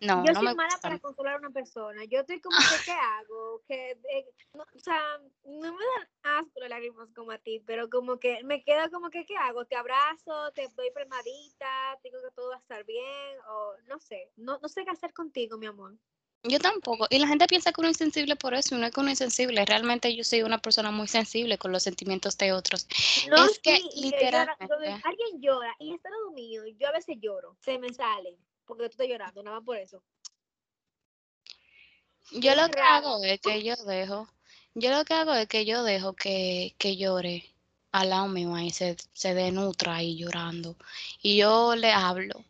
[0.00, 2.04] No, yo soy mala para consolar a una persona.
[2.04, 3.62] Yo estoy como que, ¿qué hago?
[3.68, 3.98] Que,
[4.54, 4.98] o sea,
[5.44, 9.10] no me dan asco las lágrimas como a ti, pero como que me queda como
[9.10, 9.66] que, ¿qué hago?
[9.66, 14.30] Te abrazo, te doy palmadita, tengo que todo va a estar bien, o no sé,
[14.36, 15.94] no, no sé qué hacer contigo, mi amor.
[16.44, 17.06] Yo tampoco.
[17.10, 19.18] Y la gente piensa que uno es sensible por eso, no es que uno es
[19.18, 19.62] sensible.
[19.66, 22.88] Realmente yo soy una persona muy sensible con los sentimientos de otros.
[23.28, 24.64] No, es que literalmente.
[25.04, 28.38] alguien llora y está mío, yo a veces lloro, se me sale
[28.70, 30.02] porque tú estás llorando, nada más por eso.
[32.30, 34.28] Yo lo que hago es que yo dejo,
[34.74, 37.44] yo lo que hago es que yo dejo que, que llore
[37.90, 40.76] al lado mío y se, se denutra ahí llorando.
[41.20, 42.44] Y yo le hablo,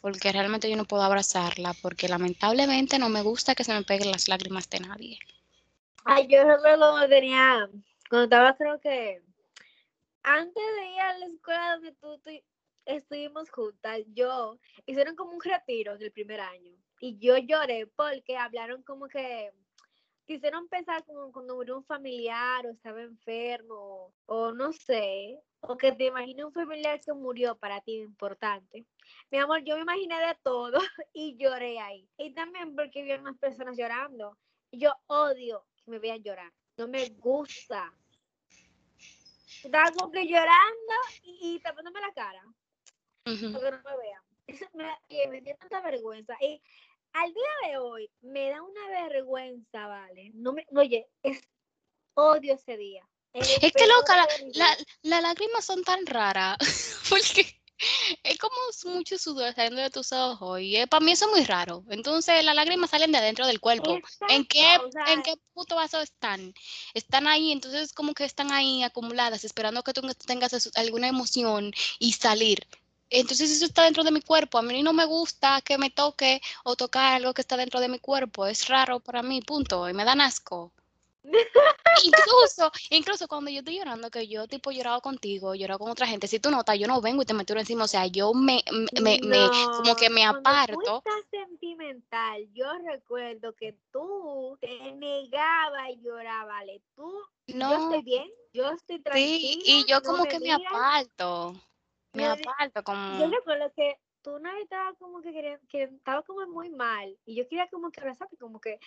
[0.00, 4.12] porque realmente yo no puedo abrazarla, porque lamentablemente no me gusta que se me peguen
[4.12, 5.18] las lágrimas de nadie.
[6.04, 7.68] Ay, yo recuerdo cuando tenía,
[8.08, 9.20] cuando estaba creo que
[10.22, 12.30] antes de ir a la escuela donde tú, tú,
[12.84, 18.82] estuvimos juntas, yo, hicieron como un retiro del primer año y yo lloré porque hablaron
[18.82, 19.52] como que
[20.24, 25.92] quisieron pensar como cuando murió un familiar o estaba enfermo o no sé, o que
[25.92, 28.86] te imaginé un familiar que murió para ti importante.
[29.30, 30.78] Mi amor, yo me imaginé de todo
[31.12, 32.08] y lloré ahí.
[32.18, 34.38] Y también porque vi a unas personas llorando.
[34.70, 36.52] Yo odio que me vean llorar.
[36.76, 37.92] No me gusta.
[39.62, 42.42] Estaba como que llorando y tapándome la cara
[43.24, 44.22] no me vean.
[44.46, 44.86] Eso me,
[45.28, 46.34] me dio tanta vergüenza.
[46.40, 46.60] Y
[47.12, 50.30] al día de hoy me da una vergüenza, ¿vale?
[50.34, 51.40] No me, oye, es
[52.14, 53.06] odio ese día.
[53.32, 54.16] Es que loca,
[54.52, 56.58] las la, lágrimas son tan raras,
[57.08, 57.46] porque
[58.22, 58.54] es como
[58.94, 61.82] mucho sudor saliendo de tus ojos y para mí eso es muy raro.
[61.88, 63.98] Entonces las lágrimas salen de adentro del cuerpo.
[64.28, 66.52] ¿En qué, ¿En qué puto vaso están?
[66.92, 72.12] Están ahí, entonces como que están ahí acumuladas, esperando que tú tengas alguna emoción y
[72.12, 72.66] salir.
[73.14, 74.56] Entonces eso está dentro de mi cuerpo.
[74.56, 77.88] A mí no me gusta que me toque o tocar algo que está dentro de
[77.88, 78.46] mi cuerpo.
[78.46, 79.88] Es raro para mí, punto.
[79.88, 80.72] Y me dan asco.
[82.04, 86.06] incluso, incluso cuando yo estoy llorando, que yo tipo he llorado contigo, llorado con otra
[86.06, 88.64] gente, si tú notas, yo no vengo y te meto encima, o sea, yo me,
[89.00, 90.78] me, me como que me aparto.
[90.78, 96.82] Tú estás sentimental, yo recuerdo que tú te negabas y llorabas, ¿vale?
[96.96, 97.12] Tú,
[97.48, 99.38] no, yo estoy bien, yo estoy tranquila.
[99.38, 101.54] Sí, y yo como que me aparto
[102.12, 103.18] me aparto como...
[103.18, 107.16] Yo recuerdo que tú una vez estaba como que, quería, que estaba como muy mal
[107.24, 108.78] y yo quería como que abrazarte, como que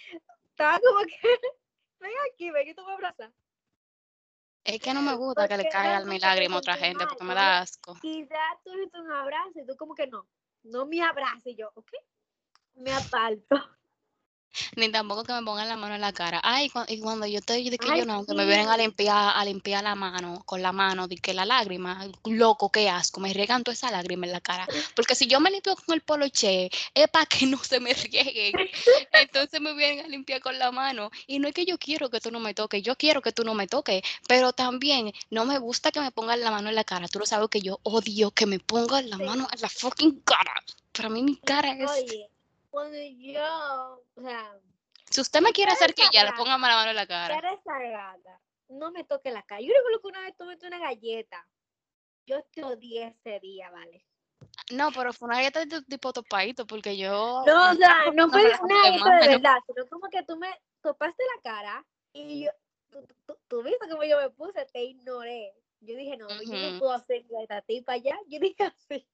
[0.49, 1.15] estaba como que,
[1.99, 3.31] ven aquí, ven que tú me abrazas.
[4.63, 7.35] Es que no me gusta que le caiga mi lágrima a otra gente porque me
[7.35, 7.95] da asco.
[8.01, 10.27] Quizás tú necesitas un abrazo y tú como que no,
[10.63, 11.91] no me abrace yo, ¿ok?
[12.73, 13.55] Me aparto.
[14.75, 16.39] Ni tampoco que me pongan la mano en la cara.
[16.43, 19.45] Ay, y cuando yo estoy de que yo no, que me vienen a limpiar, a
[19.45, 23.63] limpiar la mano, con la mano, de que la lágrima, loco, qué asco, me riegan
[23.63, 24.67] toda esa lágrima en la cara.
[24.95, 28.53] Porque si yo me limpio con el poloche, es para que no se me rieguen.
[29.13, 31.11] Entonces me vienen a limpiar con la mano.
[31.27, 33.43] Y no es que yo quiero que tú no me toques, yo quiero que tú
[33.43, 36.83] no me toques, pero también no me gusta que me pongan la mano en la
[36.83, 37.07] cara.
[37.07, 40.53] Tú lo sabes que yo odio que me pongan la mano en la fucking cara.
[40.91, 42.34] Para mí mi cara es
[42.75, 44.59] cuando yo, o sea...
[45.09, 47.39] Si usted me quiere hacer que ya le ponga la mano en la cara.
[48.67, 49.61] no me toque la cara.
[49.61, 51.47] Yo recuerdo que una vez tomé una galleta.
[52.25, 54.05] Yo te odié ese día, ¿vale?
[54.71, 57.43] No, pero fue una galleta de tipo topadito, porque yo...
[57.47, 60.49] No, o sea, no fue una galleta de verdad, sino como que tú me
[60.81, 62.51] topaste la cara y yo,
[62.89, 65.53] tú, tú viste como yo me puse, te ignoré.
[65.85, 68.17] Yo dije, no, yo no puedo hacer esta tipa allá.
[68.27, 69.07] Yo dije así.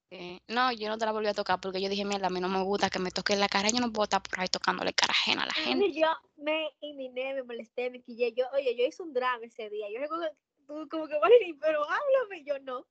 [0.47, 2.49] no, yo no te la volví a tocar porque yo dije, mierda, a mí no
[2.49, 3.69] me gusta que me toque la cara.
[3.69, 5.91] Yo no puedo estar por ahí tocándole cara ajena a la gente.
[5.91, 6.07] yo
[6.38, 8.34] me indigné, me molesté, me quillé.
[8.34, 9.88] Yo, oye, yo hice un drama ese día.
[9.91, 10.30] Yo recuerdo
[10.89, 12.43] como que, Valerie, pero háblame.
[12.45, 12.86] Yo no.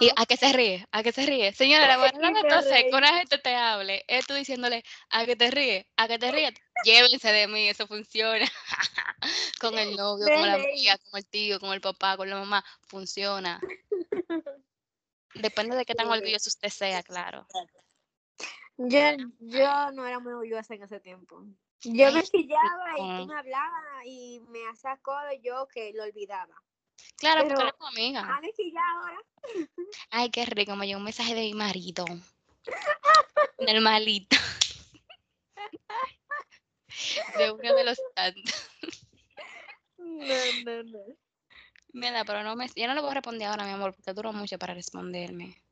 [0.00, 0.86] ¿Y a qué se ríe?
[0.92, 1.52] ¿A qué se ríe?
[1.52, 5.50] Señora, la buena entonces que una gente te hable, es tú diciéndole, ¿a qué te
[5.50, 5.86] ríe?
[5.96, 6.54] ¿A qué te ríe?
[6.84, 8.46] Llévense de mí, eso funciona.
[9.60, 12.64] con el novio, con la amiga, con el tío, con el papá, con la mamá,
[12.86, 13.60] funciona.
[15.34, 17.46] Depende de qué tan orgulloso usted sea, claro.
[18.76, 19.00] Yo,
[19.40, 21.44] yo no era muy orgullosa en ese tiempo.
[21.82, 26.54] Yo me pillaba y tú me hablabas y me hacía codo yo que lo olvidaba.
[27.16, 28.36] Claro, porque eres tu amiga.
[28.36, 29.18] A ver si ya ahora.
[30.10, 32.04] Ay, qué rico, me llegó un mensaje de mi marido.
[33.58, 34.36] Normalito.
[37.36, 38.70] De uno de los tantos.
[39.98, 40.34] No,
[40.64, 41.00] no, no.
[41.92, 44.32] Mira, pero no me, yo no le voy a responder ahora, mi amor, porque duró
[44.32, 45.62] mucho para responderme.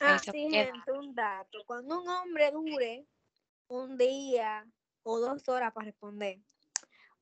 [0.00, 1.58] Ah, sí, gente, un dato.
[1.66, 3.06] Cuando un hombre dure
[3.68, 4.66] un día
[5.02, 6.38] o dos horas para responder,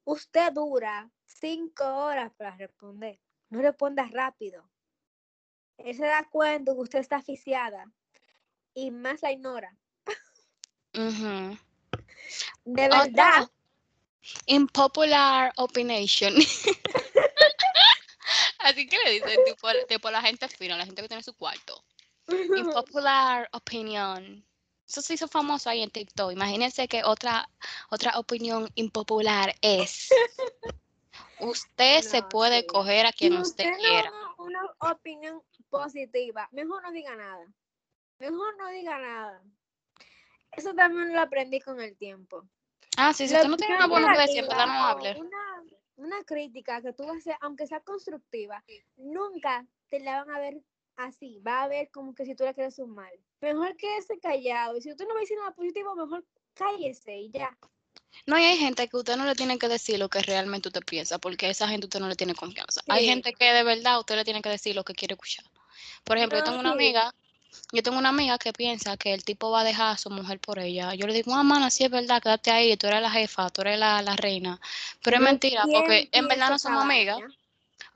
[0.04, 3.18] usted dura cinco horas para responder.
[3.50, 4.68] No responda rápido.
[5.78, 7.84] Él se da cuenta que usted está asfixiada
[8.74, 9.76] y más la ignora.
[10.92, 13.48] De verdad.
[14.46, 16.34] Impopular opinion.
[18.58, 21.84] Así que le dicen, tipo, tipo, la gente fina, la gente que tiene su cuarto.
[22.56, 24.44] Impopular opinion.
[24.88, 26.32] Eso se hizo famoso ahí en TikTok.
[26.32, 27.48] Imagínense que otra,
[27.90, 30.08] otra opinión impopular es
[31.40, 34.10] Usted se puede coger a quien usted, quiera.
[34.38, 36.48] Una opinión positiva.
[36.52, 37.46] Mejor no diga nada.
[38.18, 39.42] Mejor no diga nada.
[40.52, 42.48] Eso también lo aprendí con el tiempo.
[42.96, 45.20] Ah, sí, si usted no tiene una buena decir, no hable.
[45.20, 45.64] Una,
[45.96, 48.64] una crítica que tú vas a hacer, aunque sea constructiva,
[48.96, 50.62] nunca te la van a ver
[50.96, 51.38] así.
[51.40, 53.12] Va a ver como que si tú le quieres un mal.
[53.40, 54.76] Mejor quédese callado.
[54.78, 56.24] Y si usted no va a decir nada positivo, mejor
[56.54, 57.56] cállese y ya.
[58.26, 60.82] No, y hay gente que usted no le tiene que decir lo que realmente usted
[60.84, 62.80] piensa, porque a esa gente usted no le tiene confianza.
[62.88, 65.44] Hay gente que de verdad usted le tiene que decir lo que quiere escuchar.
[66.02, 67.14] Por ejemplo, yo tengo una amiga,
[67.72, 70.40] yo tengo una amiga que piensa que el tipo va a dejar a su mujer
[70.40, 70.94] por ella.
[70.94, 73.60] Yo le digo, ah, mana, sí es verdad, quédate ahí, tú eres la jefa, tú
[73.60, 74.60] eres la, reina.
[75.02, 77.20] Pero es mentira, porque en verdad no somos amigas.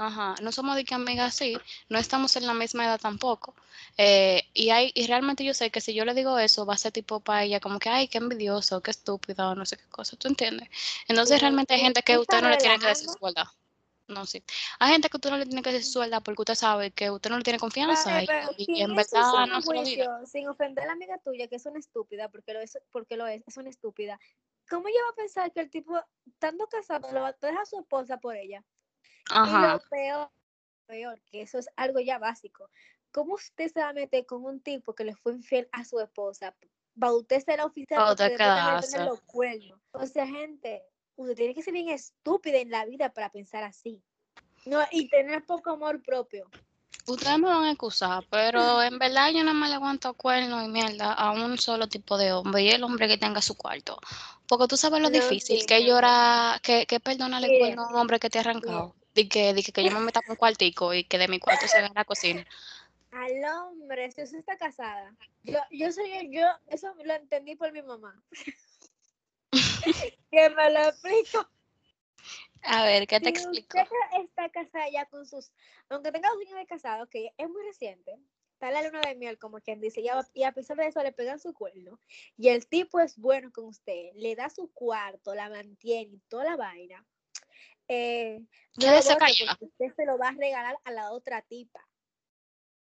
[0.00, 1.58] Ajá, no somos de que amigas así,
[1.90, 3.54] no estamos en la misma edad tampoco.
[3.98, 6.78] Eh, y hay, y realmente yo sé que si yo le digo eso, va a
[6.78, 10.16] ser tipo para ella como que, ay, qué envidioso, qué estúpido, no sé qué cosa,
[10.16, 10.70] ¿tú entiendes?
[11.06, 13.44] Entonces realmente hay gente que usted no le tiene que decir su verdad.
[14.08, 14.42] No, sí.
[14.78, 17.10] Hay gente que usted no le tiene que decir su verdad porque usted sabe que
[17.10, 18.22] usted no le tiene confianza
[18.56, 20.24] y, en verdad no se lo diga.
[20.24, 23.26] Sin ofender a la amiga tuya que es una estúpida, porque lo es, porque lo
[23.26, 24.18] es, es una estúpida.
[24.70, 27.66] ¿Cómo ella va a pensar que el tipo, estando casado, lo va a dejar a
[27.66, 28.64] su esposa por ella?
[29.30, 29.58] Ajá.
[29.58, 30.30] Y lo peor,
[30.86, 32.68] peor, que eso es algo ya básico.
[33.12, 35.98] ¿Cómo usted se va a meter con un tipo que le fue infiel a su
[36.00, 36.54] esposa?
[37.02, 39.80] Va usted ser oficial porque los cuernos.
[39.92, 40.82] O sea, gente,
[41.16, 44.02] usted tiene que ser bien estúpida en la vida para pensar así.
[44.66, 46.48] No, y tener poco amor propio.
[47.06, 50.68] Ustedes me van a excusar, pero en verdad yo no me le aguanto cuernos y
[50.68, 53.98] mierda a un solo tipo de hombre y el hombre que tenga su cuarto.
[54.46, 58.30] Porque tú sabes lo difícil que llora, que, que perdonarle cuerno a un hombre que
[58.30, 58.94] te ha arrancado.
[59.14, 61.80] Dije que, que yo me meta con un cuartico y que de mi cuarto se
[61.80, 62.46] vea la cocina.
[63.10, 65.14] Al hombre, si usted está casada.
[65.42, 68.22] Yo, yo soy yo, eso lo entendí por mi mamá.
[70.30, 71.48] que me lo explico.
[72.62, 73.78] A ver, ¿qué te explico?
[73.78, 75.50] Usted está casada ya con sus,
[75.88, 78.16] aunque tenga dos años de casado, que es muy reciente,
[78.52, 81.40] está la luna de miel, como quien dice, y a, pesar de eso le pegan
[81.40, 81.98] su cuerno,
[82.36, 86.44] y el tipo es bueno con usted, le da su cuarto, la mantiene y toda
[86.44, 87.04] la vaina
[87.92, 88.40] eh,
[88.78, 89.16] Quédese
[89.60, 91.80] Usted se lo va a regalar a la otra tipa.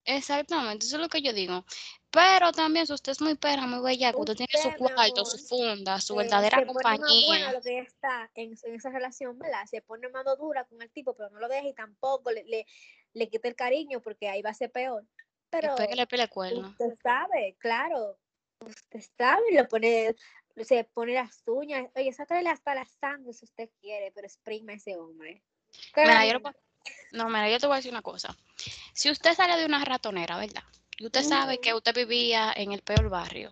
[0.03, 1.63] Exactamente, eso es lo que yo digo.
[2.09, 5.99] Pero también si usted es muy perra, muy bella, usted, tiene su cuarto, su funda,
[5.99, 7.51] su eh, verdadera compañía.
[7.51, 9.65] Lo que está en, esa relación, ¿verdad?
[9.69, 12.65] Se pone mano dura con el tipo, pero no lo deja y tampoco le, le,
[13.13, 15.05] le quita el cariño porque ahí va a ser peor.
[15.51, 16.69] Pero que le pele cuerno.
[16.69, 18.17] Usted sabe, claro.
[18.59, 20.15] Usted sabe, lo pone,
[20.63, 21.89] se pone las uñas.
[21.95, 25.43] Oye, sácale hasta la sangre si usted quiere, pero exprima a ese hombre.
[27.11, 28.35] no, mira, yo te voy a decir una cosa.
[28.93, 30.63] Si usted sale de una ratonera, ¿verdad?
[30.97, 33.51] Y usted sabe que usted vivía en el peor barrio.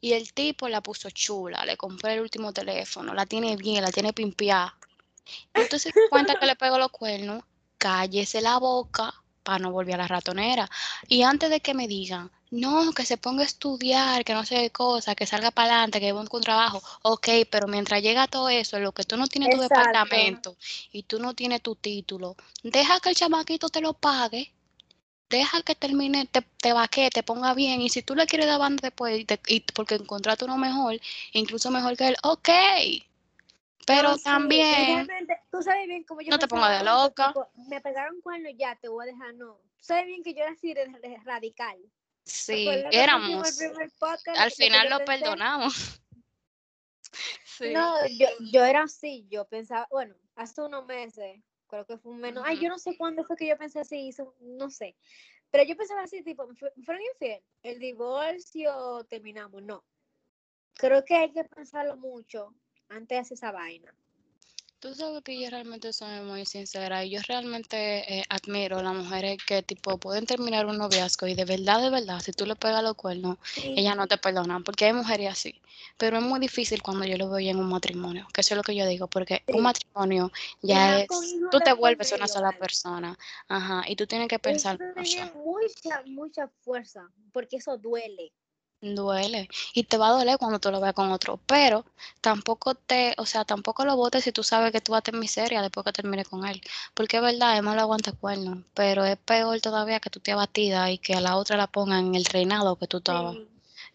[0.00, 3.92] Y el tipo la puso chula, le compró el último teléfono, la tiene bien, la
[3.92, 4.76] tiene pimpiada.
[5.54, 7.44] Y usted se cuenta que le pegó los cuernos,
[7.76, 10.68] cállese la boca para no volver a la ratonera.
[11.06, 14.56] Y antes de que me digan, no, que se ponga a estudiar, que no sé
[14.56, 16.82] qué cosa, que salga para adelante, que busque un trabajo.
[17.02, 20.56] Ok, pero mientras llega todo eso, lo que tú no tienes tu departamento
[20.92, 24.52] y tú no tienes tu título, deja que el chamaquito te lo pague
[25.28, 28.58] deja que termine, te, te vaque, te ponga bien, y si tú le quieres dar
[28.58, 30.98] banda después, y, porque encontraste uno mejor,
[31.32, 32.48] incluso mejor que él, ok.
[33.86, 35.08] Pero también.
[35.50, 36.30] tú sabes bien cómo yo.
[36.30, 37.32] No te pongas de loca.
[37.70, 39.54] me pegaron cuerno ya, te voy a dejar, no.
[39.78, 40.86] Tú sabes bien que yo era así de,
[41.24, 41.78] radical.
[42.28, 43.58] Sí, éramos.
[44.36, 46.00] Al final lo perdonamos.
[47.44, 47.72] sí.
[47.72, 52.20] No, yo, yo era así, yo pensaba, bueno, hace unos meses creo que fue un
[52.20, 52.44] menos.
[52.46, 54.10] Ay, yo no sé cuándo fue que yo pensé así,
[54.40, 54.94] no sé.
[55.50, 56.54] Pero yo pensaba así, tipo, ¿me
[56.84, 57.42] fueron infiel?
[57.62, 59.62] ¿El divorcio terminamos?
[59.62, 59.84] No.
[60.74, 62.54] Creo que hay que pensarlo mucho
[62.88, 63.94] antes de hacer esa vaina.
[64.80, 68.94] Tú sabes que yo realmente soy muy sincera y yo realmente eh, admiro a las
[68.94, 72.54] mujeres que tipo pueden terminar un noviazgo y de verdad, de verdad, si tú le
[72.54, 75.60] pegas los cuernos, ellas no te perdonan, porque hay mujeres así.
[75.96, 78.62] Pero es muy difícil cuando yo lo veo en un matrimonio, que eso es lo
[78.62, 80.30] que yo digo, porque un matrimonio
[80.62, 81.08] ya es,
[81.50, 83.18] tú te vuelves una sola persona,
[83.48, 84.78] ajá, y tú tienes que pensar.
[84.96, 88.30] Eso mucha, mucha fuerza, porque eso duele
[88.80, 91.84] duele y te va a doler cuando tú lo veas con otro, pero
[92.20, 95.20] tampoco te, o sea, tampoco lo votes si tú sabes que tú vas a tener
[95.20, 96.60] miseria después que termine con él,
[96.94, 100.90] porque es verdad, es malo aguanta cuerno, pero es peor todavía que tú te abatida
[100.90, 103.36] y que a la otra la pongan en el reinado que tú estabas.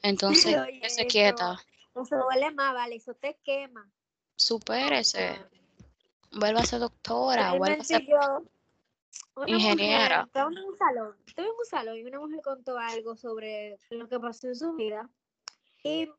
[0.02, 0.56] Entonces,
[0.88, 1.62] se quieta.
[2.08, 3.90] se duele más, vale, eso te quema.
[4.36, 5.40] Supérese.
[6.32, 8.06] Vuelva a ser doctora, vuelva a ser
[9.48, 10.24] ingeniera.
[10.24, 14.20] estaba en un salón, en un salón y una mujer contó algo sobre lo que
[14.20, 15.10] pasó en su vida.
[15.84, 16.10] Y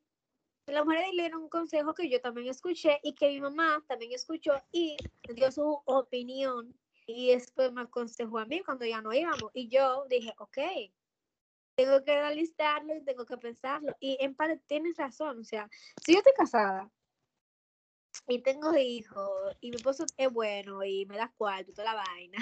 [0.67, 4.13] la mujer le dieron un consejo que yo también escuché y que mi mamá también
[4.13, 4.97] escuchó y
[5.35, 6.75] dio su opinión.
[7.07, 9.51] Y después me aconsejó a mí cuando ya no íbamos.
[9.53, 10.59] Y yo dije, ok,
[11.77, 13.95] tengo que analizarlo y tengo que pensarlo.
[14.01, 15.41] Y en parte tienes razón.
[15.41, 15.69] O sea,
[16.05, 16.91] si yo estoy casada
[18.27, 22.03] y tengo hijos y mi esposo es bueno y me da cuarto y toda la
[22.03, 22.39] vaina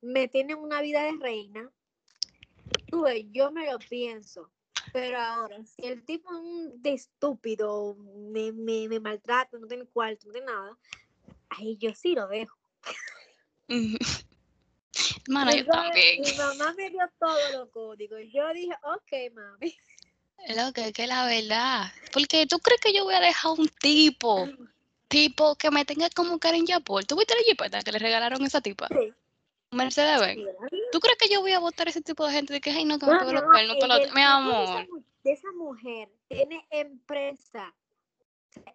[0.00, 1.70] me tienen una vida de reina,
[2.86, 4.50] tuve, yo me lo pienso.
[4.92, 6.30] Pero ahora, si el tipo
[6.74, 10.76] de estúpido, me, me, me maltrata, no tiene cuarto, no tiene nada,
[11.48, 12.56] ahí yo sí lo dejo.
[15.28, 16.20] Mano, yo también.
[16.20, 18.20] Mi mamá me dio todos los códigos.
[18.32, 19.74] Yo dije, ok, mami.
[20.48, 21.92] Lo que es la verdad.
[22.12, 24.48] Porque tú crees que yo voy a dejar un tipo,
[25.08, 27.06] tipo que me tenga como Karen Yapol.
[27.06, 28.88] ¿Tú viste la jipeta que le regalaron a esa tipa?
[28.88, 29.12] Sí.
[29.72, 30.38] Mercedes.
[30.92, 32.98] ¿Tú crees que yo voy a votar ese tipo de gente de que, ay, no,
[32.98, 34.14] que me no, los cuernos?
[34.14, 34.86] Mi amor.
[35.24, 37.72] Esa, mujer tiene empresa,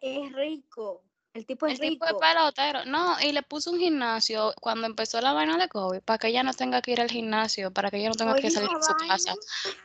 [0.01, 1.03] es rico.
[1.33, 2.07] El tipo es el rico.
[2.07, 2.85] tipo es pelotero.
[2.85, 6.41] No, y le puso un gimnasio cuando empezó la vaina de COVID para que ella
[6.41, 8.93] no tenga que ir al gimnasio, para que ella no tenga que salir de su
[9.07, 9.35] casa,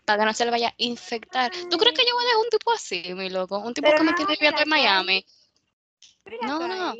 [0.06, 1.52] para que no se le vaya a infectar.
[1.68, 3.58] ¿Tú crees que yo voy a dejar un tipo así, mi loco?
[3.58, 5.26] Un tipo que me tiene viviendo en Miami.
[6.42, 6.94] No, no.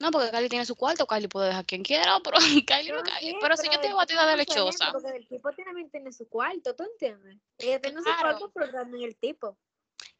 [0.00, 3.02] No, porque Kylie tiene su cuarto, Kylie puede dejar quien quiera, pero Kylie no.
[3.40, 4.92] Pero, si yo tengo batida de lechosa.
[4.92, 7.36] Porque el tipo también tiene su cuarto, ¿tú entiendes?
[7.58, 9.58] Ella tiene su cuarto, pero también el tipo.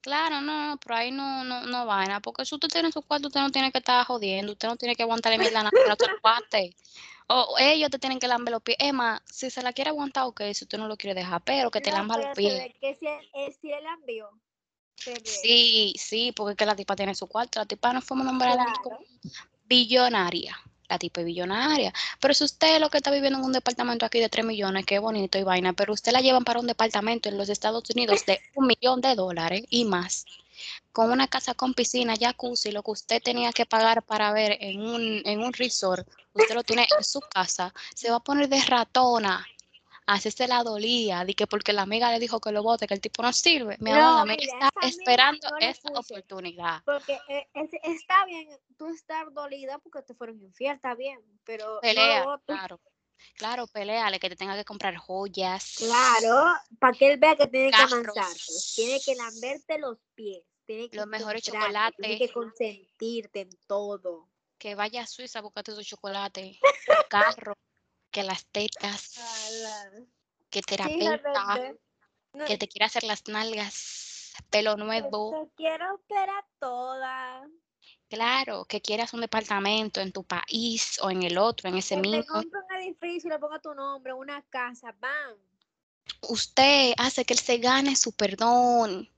[0.03, 3.41] Claro, no, pero ahí no, no, no vaina, porque si usted tiene su cuarto, usted
[3.41, 6.07] no tiene que estar jodiendo, usted no tiene que aguantarle mierda a nadie, no te
[6.23, 6.77] cuate.
[7.29, 8.77] O ellos te tienen que lamber los pies.
[8.81, 11.81] Emma, si se la quiere aguantar, ok, si usted no lo quiere dejar, pero que
[11.81, 12.75] te lamba los pies.
[12.81, 13.71] Que si él, si.
[15.25, 18.99] Sí, sí, porque que la tipa tiene su cuarto, la tipa no fue nombrada claro
[19.71, 20.61] billonaria.
[20.89, 21.93] La tipa billonaria.
[22.21, 24.99] Pero si usted lo que está viviendo en un departamento aquí de 3 millones, qué
[24.99, 28.41] bonito y vaina, pero usted la llevan para un departamento en los Estados Unidos de
[28.57, 30.27] un millón de dólares y más,
[30.91, 34.81] con una casa con piscina, jacuzzi, lo que usted tenía que pagar para ver en
[34.83, 38.61] un, en un resort, usted lo tiene en su casa, se va a poner de
[38.63, 39.47] ratona
[40.15, 43.01] hacerse la dolía, de que porque la amiga le dijo que lo vote, que el
[43.01, 43.77] tipo no sirve.
[43.81, 46.83] Mi no, amor, está esperando esa oportunidad.
[46.85, 47.49] Porque eh,
[47.83, 52.81] está bien tú estar dolida porque te fueron infiel, está bien, pero pelea, claro.
[53.35, 55.75] Claro, peleale que te tenga que comprar joyas.
[55.77, 58.41] Claro, para que él vea que tiene que amansarte,
[58.75, 64.29] tiene que lamberte los pies, tiene que los mejores chocolates, tiene que consentirte en todo.
[64.59, 66.59] Que vaya a Suiza a buscarte su chocolate,
[67.11, 67.55] carro,
[68.11, 69.21] que las tetas,
[70.51, 71.75] que terapeuta,
[72.47, 75.31] que te quiera hacer las nalgas, pelo nuevo.
[75.31, 77.49] Te quiero operar toda.
[78.09, 82.41] Claro, que quieras un departamento en tu país o en el otro, en ese mismo.
[82.41, 85.37] Que un edificio y le ponga tu nombre, una casa, ¡bam!
[86.23, 89.09] Usted hace que él se gane su perdón.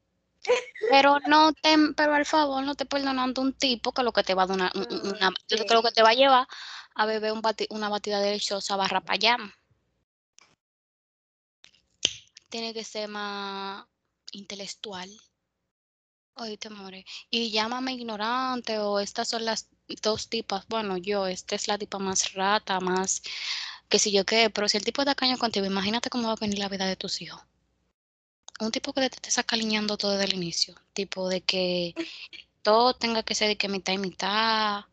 [0.91, 4.35] Pero no te, pero al favor, no te perdonando un tipo que lo que te
[4.35, 6.47] va a dar una, una que lo que te va a llevar
[6.95, 9.37] a beber un una batida deliciosa barra para allá.
[12.49, 13.87] Tiene que ser más
[14.33, 15.11] intelectual.
[16.59, 17.05] te more.
[17.31, 19.69] Y llámame ignorante o estas son las
[20.03, 20.67] dos tipas.
[20.69, 23.23] Bueno, yo, esta es la tipa más rata, más
[23.89, 24.51] que si yo qué.
[24.51, 26.97] Pero si el tipo está caño contigo, imagínate cómo va a venir la vida de
[26.97, 27.43] tus hijos.
[28.61, 30.75] Un tipo que te esté sacaliñando todo desde el inicio.
[30.93, 31.95] Tipo de que
[32.63, 34.85] todo tenga que ser de que mitad y mitad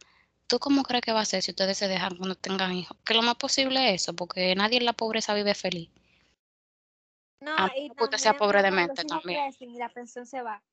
[0.50, 2.98] ¿Tú cómo crees que va a ser si ustedes se dejan cuando tengan hijos?
[3.06, 5.92] Que lo más posible es eso, porque nadie en la pobreza vive feliz.
[7.40, 9.54] No, a y que usted sea pobre de mente también.
[9.78, 10.64] la pensión se va.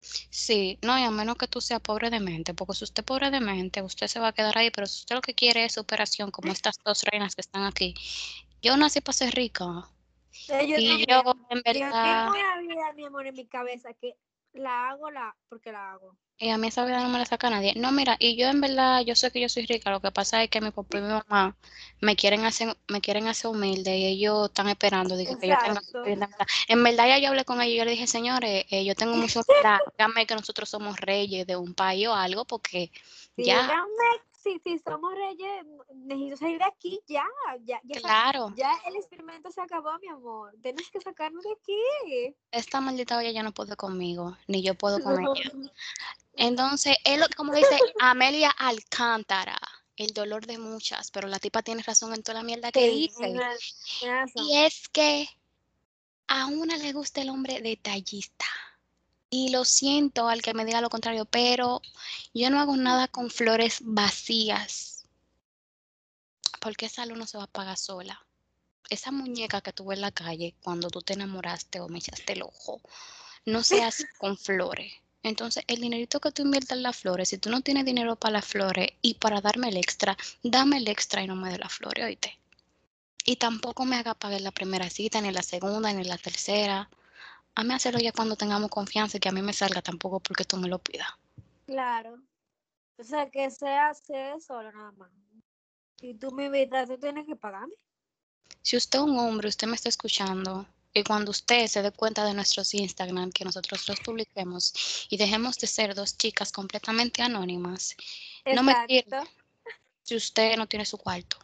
[0.00, 3.06] Sí, no, y a menos que tú seas pobre de mente, porque si usted es
[3.06, 5.66] pobre de mente, usted se va a quedar ahí, pero si usted lo que quiere
[5.66, 7.94] es superación, como estas dos reinas que están aquí.
[8.62, 9.90] Yo nací para ser rica.
[10.62, 12.28] y yo, en verdad...
[12.28, 14.16] Yo tengo una vida, mi amor, en mi cabeza, que
[14.58, 16.16] la hago la porque la hago.
[16.40, 17.74] Y a mí esa vida no me la saca nadie.
[17.74, 20.40] No, mira, y yo en verdad, yo sé que yo soy rica, lo que pasa
[20.40, 21.56] es que mi papá y mi mamá
[22.00, 26.30] me quieren hacer, me quieren hacer humilde y ellos están esperando de que, yo tenga
[26.68, 29.16] En verdad ya yo hablé con ellos y yo le dije, señores, eh, yo tengo
[29.16, 32.92] mucho humildad, díganme que nosotros somos reyes de un país o algo, porque
[33.36, 33.84] ya
[34.42, 37.24] si, si somos reyes, necesito salir de aquí ya,
[37.62, 38.00] ya, ya.
[38.00, 38.52] Claro.
[38.56, 40.54] Ya el experimento se acabó, mi amor.
[40.62, 42.36] Tienes que sacarnos de aquí.
[42.50, 45.50] Esta maldita olla ya no puede conmigo, ni yo puedo con ella.
[46.34, 49.58] Entonces, él, como dice Amelia Alcántara,
[49.96, 53.34] el dolor de muchas, pero la tipa tiene razón en toda la mierda que dice.
[54.36, 55.28] Y es que
[56.28, 58.46] a una le gusta el hombre detallista.
[59.30, 61.82] Y lo siento al que me diga lo contrario, pero
[62.32, 65.04] yo no hago nada con flores vacías.
[66.60, 68.24] Porque esa luz no se va a pagar sola.
[68.88, 72.42] Esa muñeca que tuve en la calle cuando tú te enamoraste o me echaste el
[72.42, 72.80] ojo,
[73.44, 74.92] no se hace con flores.
[75.22, 78.34] Entonces, el dinerito que tú inviertes en las flores, si tú no tienes dinero para
[78.34, 81.72] las flores y para darme el extra, dame el extra y no me dé las
[81.72, 82.38] flores, oíste.
[83.26, 86.88] Y tampoco me haga pagar la primera cita, ni la segunda, ni la tercera
[87.58, 90.44] a mí hacerlo ya cuando tengamos confianza y que a mí me salga tampoco porque
[90.44, 91.08] tú me lo pidas.
[91.66, 92.22] Claro.
[92.96, 95.10] O sea, que se hace solo nada más.
[95.96, 97.74] Si tú me invitas, tú tienes que pagarme.
[98.62, 102.24] Si usted es un hombre, usted me está escuchando, y cuando usted se dé cuenta
[102.24, 107.96] de nuestros Instagram, que nosotros los publiquemos y dejemos de ser dos chicas completamente anónimas,
[108.54, 109.26] no me pierda
[110.04, 111.38] si usted no tiene su cuarto.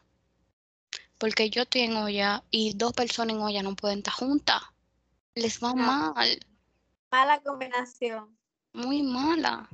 [1.19, 4.63] Porque yo estoy en olla y dos personas en olla no pueden estar juntas
[5.35, 6.39] les va mal.
[7.11, 8.37] Mala combinación.
[8.73, 9.69] Muy mala.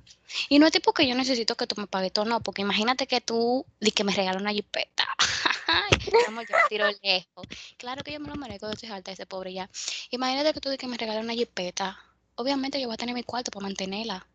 [0.50, 3.06] Y no es tipo que yo necesito que tú me pagues todo, no, porque imagínate
[3.06, 5.08] que tú di que me regalas una jipeta.
[6.26, 7.46] Vamos, yo tiro lejos.
[7.78, 9.70] Claro que yo me lo merezco, yo soy alta ese pobre ya.
[10.10, 11.98] Imagínate que tú di que me regalas una jipeta.
[12.34, 14.26] Obviamente yo voy a tener mi cuarto para mantenerla.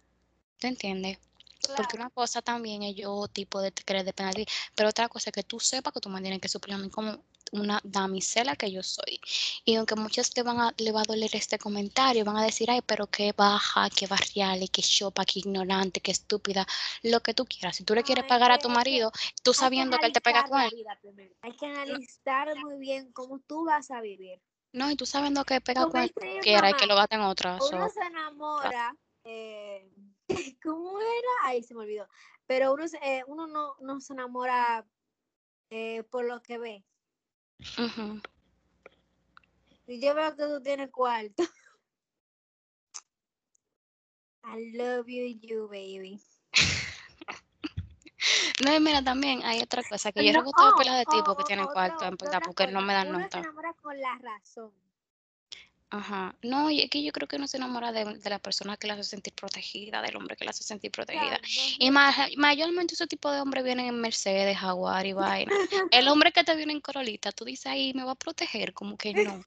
[0.58, 1.20] ¿Te entiendes?
[1.76, 5.30] Porque una cosa también es yo tipo de querer depender de ti, pero otra cosa
[5.30, 8.56] es que tú sepas que tú me tienes que suplir a mí como una damisela
[8.56, 9.20] que yo soy.
[9.64, 12.70] Y aunque muchos te van a, le va a doler este comentario, van a decir,
[12.70, 16.66] ay, pero qué baja, qué barrial, qué chopa, qué ignorante, qué estúpida,
[17.04, 17.76] lo que tú quieras.
[17.76, 19.12] Si tú le quieres pagar a tu marido,
[19.44, 20.72] tú sabiendo que, él te pega con él.
[21.42, 24.42] Hay que analizar muy bien cómo tú vas a vivir.
[24.74, 27.58] No, y tú sabiendo que pega con él, quiera y que lo en otra.
[27.72, 28.96] Uno se enamora.
[29.24, 29.90] Eh,
[30.64, 31.30] ¿Cómo era?
[31.44, 32.08] Ay, se me olvidó.
[32.46, 34.86] Pero uno, eh, uno no, no se enamora
[35.70, 36.84] eh, por lo que ve,
[39.88, 41.44] y yo veo que tú tienes cuarto.
[44.44, 46.22] I love you, you, baby.
[48.64, 51.44] No, y mira, también hay otra cosa, que yo no, todo oh, de tipo que
[51.44, 53.30] oh, tienen cuarto, en verdad, porque no me dan nota.
[53.30, 54.72] Se enamora con la razón.
[55.96, 56.36] Ajá.
[56.42, 58.96] No, y es que yo creo que uno se enamora de, la persona que la
[58.96, 61.40] hace sentir protegida, del hombre que la hace sentir protegida.
[61.80, 65.52] y mayormente ese tipo de hombres vienen en Mercedes, Jaguar y vaina.
[65.92, 68.98] El hombre que te viene en Corolita, tú dices ahí, me va a proteger, como
[68.98, 69.42] que no.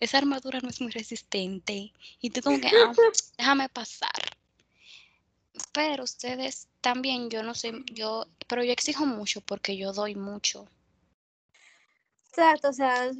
[0.00, 1.92] Esa armadura no es muy resistente.
[2.20, 2.92] Y tú como que, ah,
[3.38, 4.36] déjame pasar.
[5.72, 10.66] Pero ustedes también, yo no sé, yo, pero yo exijo mucho porque yo doy mucho.
[12.28, 13.12] Exacto, o sea,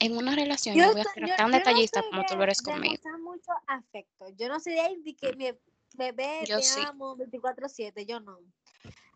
[0.00, 3.02] en una relación yo, voy a ser tan detallista como tú lo eres conmigo.
[3.20, 4.26] mucho afecto.
[4.36, 5.50] Yo no soy de ahí que mi
[5.94, 8.38] bebé te amo 24/7, yo no.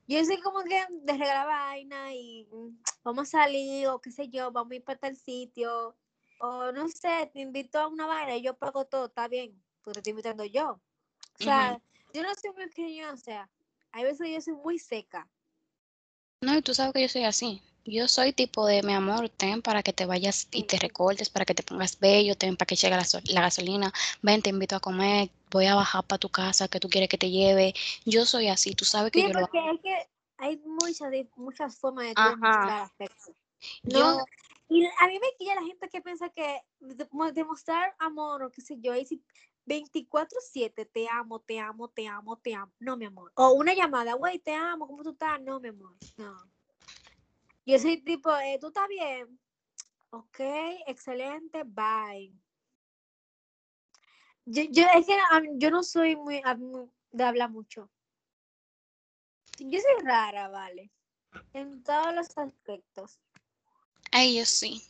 [0.09, 4.29] Yo soy como que de regalar vaina y mm, vamos a salir o qué sé
[4.29, 5.97] yo, vamos a ir para tal sitio
[6.39, 9.95] o no sé, te invito a una vaina y yo pago todo, está bien, porque
[9.95, 10.81] te estoy invitando yo.
[11.41, 11.81] O sea,
[12.13, 13.49] yo no soy muy querido, o sea,
[13.93, 15.29] hay veces yo soy muy seca.
[16.41, 17.63] No, y tú sabes que yo soy así.
[17.85, 21.45] Yo soy tipo de, mi amor, ten para que te vayas y te recortes, para
[21.45, 25.31] que te pongas bello, ten para que llegue la, gasolina, ven, te invito a comer,
[25.51, 27.75] voy a bajar para tu casa, que tú quieres que te lleve.
[28.05, 30.09] Yo soy así, tú sabes que yo porque lo es que
[30.39, 33.35] hay muchas, muchas formas de demostrar afecto.
[33.85, 34.25] ¿no?
[34.69, 36.63] Y a mí me quilla la gente que piensa que
[37.33, 39.23] demostrar amor o qué sé yo, y si
[39.67, 42.73] 24-7, te amo, te amo, te amo, te amo.
[42.79, 43.33] No, mi amor.
[43.35, 45.41] O una llamada, güey, te amo, ¿cómo tú estás?
[45.41, 45.97] No, mi amor.
[46.17, 46.52] No.
[47.65, 49.39] Yo soy tipo, eh, ¿tú estás bien?
[50.11, 50.41] Ok,
[50.87, 52.35] excelente, bye.
[54.45, 55.17] Yo, yo es que
[55.55, 56.43] yo no soy muy
[57.13, 57.89] de hablar mucho.
[59.59, 60.91] Yo soy rara, vale.
[61.53, 63.21] En todos los aspectos.
[64.11, 64.83] Ay, yo sí.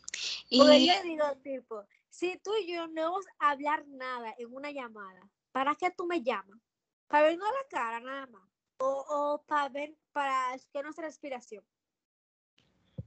[0.49, 4.53] Y Porque yo digo, tipo, si tú y yo no vamos a hablar nada en
[4.53, 6.59] una llamada, ¿para qué tú me llamas?
[7.07, 8.49] ¿Para vernos la cara nada más?
[8.79, 11.64] ¿O, o para ver, para que nuestra respiración?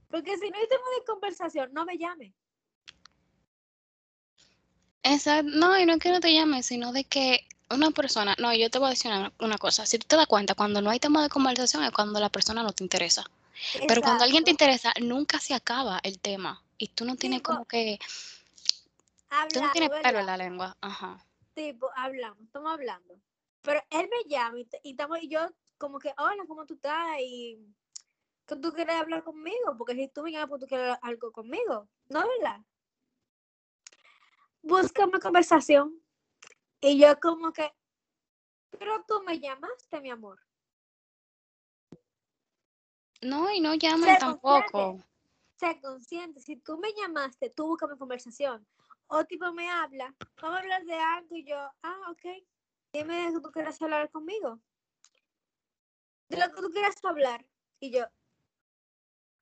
[0.08, 2.34] Porque si no hay tema de conversación, no me llame.
[5.02, 5.50] Exacto.
[5.54, 8.70] No, y no es que no te llame, sino de que una persona, no, yo
[8.70, 11.22] te voy a decir una, cosa, si tú te das cuenta, cuando no hay tema
[11.22, 13.24] de conversación es cuando la persona no te interesa.
[13.88, 16.62] Pero cuando alguien te interesa, nunca se acaba el tema.
[16.78, 17.98] Y tú no tienes como que...
[19.52, 20.76] tú no tienes pelo en la lengua.
[20.80, 21.24] Ajá.
[21.54, 23.18] Tipo, hablamos, estamos hablando.
[23.62, 25.40] Pero él me llama y, y, estamos, y yo
[25.78, 27.18] como que, hola, ¿cómo tú estás?
[27.20, 27.58] Y
[28.46, 31.88] que tú quieres hablar conmigo, porque si tú me llamas, pues tú quieres algo conmigo,
[32.08, 32.60] ¿no verdad?
[34.62, 36.00] Busca una conversación.
[36.80, 37.72] Y yo como que,
[38.78, 40.40] pero tú me llamaste, mi amor.
[43.22, 45.02] No, y no llaman tampoco.
[45.56, 48.66] Sé consciente, si tú me llamaste, tú busca una conversación.
[49.08, 52.44] O tipo me habla, vamos a hablar de algo y yo, ah, ok,
[52.92, 54.60] dime que tú quieras hablar conmigo.
[56.28, 57.46] De lo que tú quieras hablar.
[57.80, 58.04] Y yo,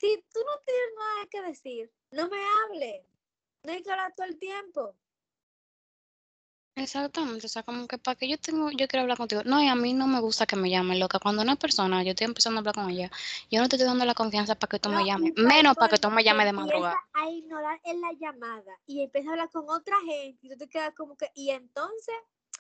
[0.05, 3.07] si tú no tienes nada que decir, no me hable.
[3.63, 4.95] No hay que hablar todo el tiempo.
[6.77, 9.43] Exactamente, o sea, como que para que yo tengo, yo quiero hablar contigo.
[9.45, 11.21] No, y a mí no me gusta que me llamen, loca.
[11.21, 13.11] Cuando una persona, yo estoy empezando a hablar con ella,
[13.49, 15.99] yo no te estoy dando la confianza para que tú me llames, menos para que
[15.99, 16.97] tú me llames de madrugada.
[17.13, 20.69] A ignorar en la llamada y empieza a hablar con otra gente y tú te
[20.69, 22.17] quedas como que, y entonces,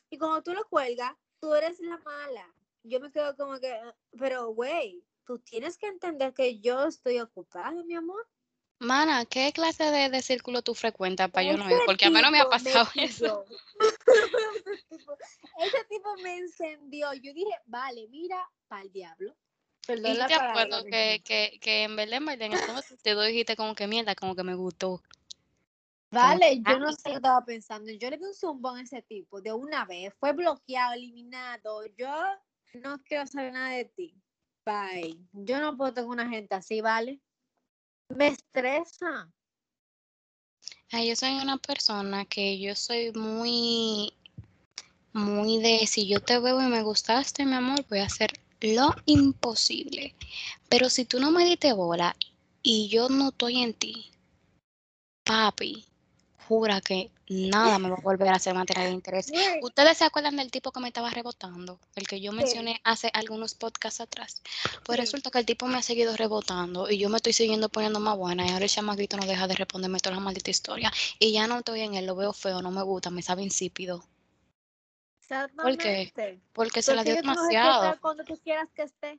[0.09, 2.55] y cuando tú lo cuelgas, tú eres la mala.
[2.85, 3.77] Yo me quedo como que,
[4.17, 8.27] pero güey, tú tienes que entender que yo estoy ocupada, mi amor.
[8.79, 11.79] Mana, ¿qué clase de, círculo tú frecuentas para yo no ir?
[11.87, 13.45] Porque a mí no me ha pasado eso.
[15.59, 17.12] ese tipo me encendió.
[17.14, 18.37] Yo dije, vale, mira,
[18.68, 19.35] para el diablo.
[19.87, 24.14] Perdón y te acuerdo que, que, que en Belén, entonces te dijiste como que mierda,
[24.14, 25.03] como que me gustó.
[26.11, 27.91] Vale, yo no sé qué estaba pensando.
[27.91, 30.14] Yo le di un zumbón a ese tipo de una vez.
[30.18, 31.85] Fue bloqueado, eliminado.
[31.97, 32.12] Yo
[32.75, 34.14] no quiero saber nada de ti.
[34.65, 35.19] Bye.
[35.33, 37.21] Yo no puedo tener una gente así, ¿vale?
[38.09, 39.31] Me estresa.
[40.91, 44.15] yo soy una persona que yo soy muy,
[45.12, 48.95] muy de si yo te veo y me gustaste, mi amor, voy a hacer lo
[49.05, 50.15] imposible.
[50.69, 52.17] Pero si tú no me diste bola
[52.62, 54.11] y yo no estoy en ti,
[55.25, 55.85] papi,
[56.49, 59.33] jura que nada me va a volver a hacer materia de interés.
[59.63, 61.81] ¿Ustedes se acuerdan del tipo que me estaba rebotando?
[61.95, 64.43] El que yo mencioné hace algunos podcasts atrás.
[64.85, 68.01] Pues resulta que el tipo me ha seguido rebotando y yo me estoy siguiendo poniendo
[68.01, 70.93] más buena y ahora el chamaquito no deja de responderme toda la maldita historia.
[71.19, 74.05] Y ya no estoy en él, lo veo feo, no me gusta, me sabe insípido.
[75.57, 76.41] ¿Por qué?
[76.53, 77.99] Porque se la dio demasiado.
[78.01, 79.19] Cuando tú quieras que esté.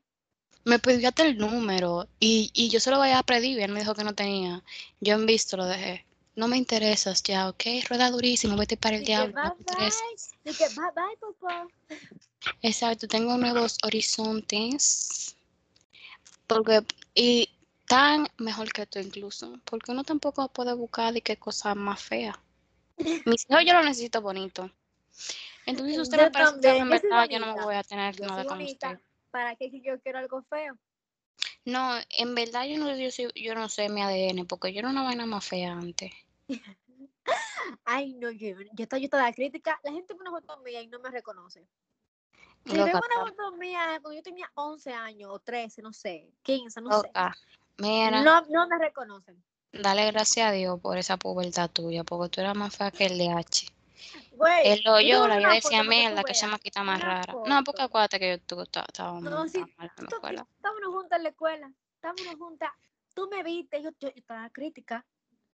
[0.64, 3.72] Me pidió hasta el número y, y yo se lo voy a pedir y él
[3.72, 4.64] me dijo que no tenía.
[5.00, 6.06] Yo en visto lo dejé
[6.36, 7.64] no me interesas ya, ¿ok?
[7.90, 9.34] Rueda durísimo, vete para el diablo.
[9.34, 11.66] bye, bye,
[12.62, 15.36] Exacto, tengo nuevos horizontes.
[16.48, 16.82] Porque,
[17.14, 17.50] y
[17.88, 22.40] tan mejor que tú incluso, porque uno tampoco puede buscar de qué cosa más fea.
[23.26, 24.70] Mis hijos yo los necesito bonito.
[25.66, 28.62] Entonces usted me parece que en verdad yo no me voy a tener nada con
[28.62, 29.00] usted.
[29.32, 30.78] ¿Para qué si yo quiero algo feo?
[31.66, 35.04] No, en verdad yo no, yo, yo no sé mi ADN, porque yo era una
[35.04, 36.12] vaina más fea antes.
[37.86, 39.80] Ay, no, yo, yo estoy yo toda crítica.
[39.84, 41.68] La gente pone una foto mía y no me reconoce.
[42.66, 46.82] Si veo una foto mía cuando yo tenía 11 años o 13, no sé, 15,
[46.82, 47.12] no sé.
[47.78, 48.24] Mira.
[48.24, 49.44] No, no me reconocen.
[49.72, 53.18] Dale gracias a Dios por esa pubertad tuya, porque tú eras más fea que el
[53.18, 53.68] de H.
[54.32, 57.36] Güey, el hoyo, la yo decía la que se me quita más rara.
[57.46, 59.64] No, porque acuérdate que yo tú estábamos no, sí.
[59.80, 61.72] Estábamos juntas en la escuela.
[61.96, 62.72] Estábamos juntas.
[63.14, 65.06] Tú me viste, yo, yo, estaba crítica.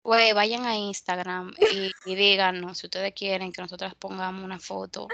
[0.10, 5.08] Güey, vayan a Instagram y, y díganos si ustedes quieren que nosotras pongamos una foto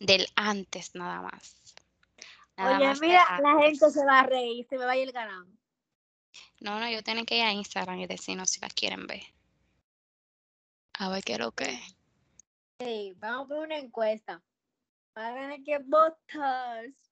[0.00, 1.74] del antes nada más.
[2.56, 5.44] Oye, mira, la gente se va a reír, se me va a ir el ganado.
[6.60, 9.20] No, no, yo tengo que ir a Instagram y decirnos si las quieren ver.
[10.94, 11.78] A ver qué es lo que
[12.80, 14.42] Sí, vamos a poner una encuesta.
[15.14, 17.11] Hagan que votos.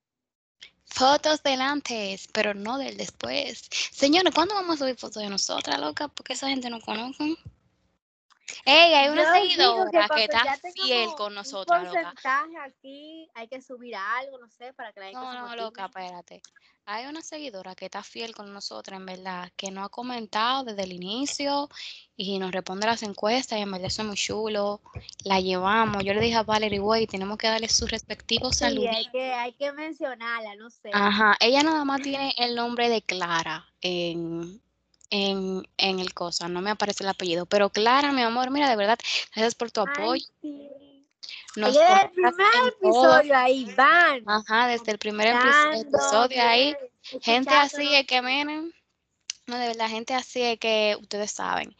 [0.91, 3.69] Fotos del antes, pero no del después.
[3.93, 6.09] Señores, ¿cuándo vamos a subir fotos de nosotras, loca?
[6.09, 7.37] Porque esa gente no conoce.
[8.65, 11.79] Ey, hay una seguidora que, está fiel con nosotros.
[11.79, 15.57] Un porcentaje aquí, hay que subir algo, no sé, para que la gente No, no,
[15.57, 16.43] loca, espérate.
[16.93, 20.83] Hay una seguidora que está fiel con nosotros, en verdad, que no ha comentado desde
[20.83, 21.69] el inicio
[22.17, 24.81] y nos responde las encuestas y en verdad eso es muy chulo.
[25.23, 26.03] La llevamos.
[26.03, 28.89] Yo le dije a Valerie, güey, tenemos que darle su respectivo saludo.
[28.91, 30.91] Sí, hay que, hay que mencionarla, no sé.
[30.93, 34.61] Ajá, ella nada más tiene el nombre de Clara en,
[35.11, 38.75] en, en el cosa, no me aparece el apellido, pero Clara, mi amor, mira, de
[38.75, 38.99] verdad,
[39.33, 40.27] gracias por tu apoyo.
[40.43, 40.90] Ay,
[41.57, 42.35] Nos desde el primer
[42.69, 44.23] episodio ahí van.
[44.27, 46.77] Ajá, desde el primer episodio ahí.
[47.23, 48.73] Gente así es que miren,
[49.47, 51.75] no, de verdad, gente así es que ustedes saben.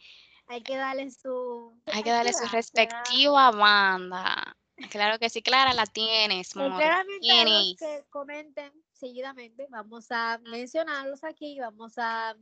[0.47, 1.73] Hay que darle su...
[1.85, 4.57] Hay que darle su respectiva banda.
[4.89, 6.49] Claro que sí, Clara, la tienes.
[6.49, 7.77] Claramente tienes.
[7.77, 12.35] que comenten seguidamente, vamos a mencionarlos aquí, vamos a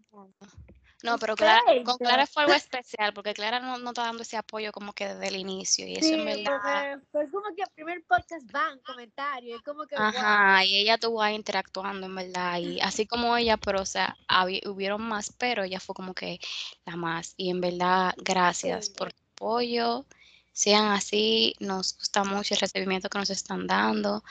[1.01, 4.35] no, pero Clara, con Clara fue algo especial, porque Clara no, no, está dando ese
[4.35, 6.99] apoyo como que desde el inicio, y eso sí, en verdad...
[7.11, 9.95] Fue como que el primer podcast van comentarios, como que...
[9.95, 14.17] Ajá, y ella estuvo ahí interactuando, en verdad, y así como ella, pero o sea,
[14.65, 16.39] hubieron más, pero ella fue como que
[16.85, 20.05] la más, y en verdad, gracias por tu apoyo,
[20.51, 24.21] sean así, nos gusta mucho el recibimiento que nos están dando,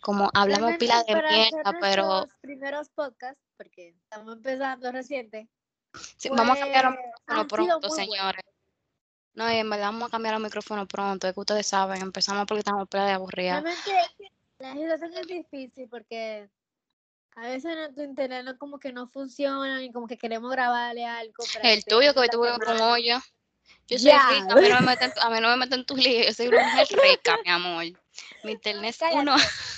[0.00, 2.26] como hablamos pila de mierda, pero...
[2.40, 5.48] primeros podcasts, porque estamos empezando reciente,
[6.30, 8.42] vamos a cambiar el micrófono pronto, señores.
[9.34, 12.46] No, y en verdad vamos a cambiar el micrófono pronto, es que ustedes saben, empezamos
[12.46, 13.62] porque estamos de aburrida.
[14.58, 16.48] La situación es difícil porque
[17.34, 21.44] a veces tu internet no como que no funciona y como que queremos grabarle algo.
[21.62, 23.18] el tuyo que tuve con hoyo.
[23.88, 26.26] Yo soy rica, a mí, no me meten, a mí no me meten tus líos,
[26.26, 27.84] yo soy una mujer rica, mi amor.
[28.42, 29.36] Mi internet es uno.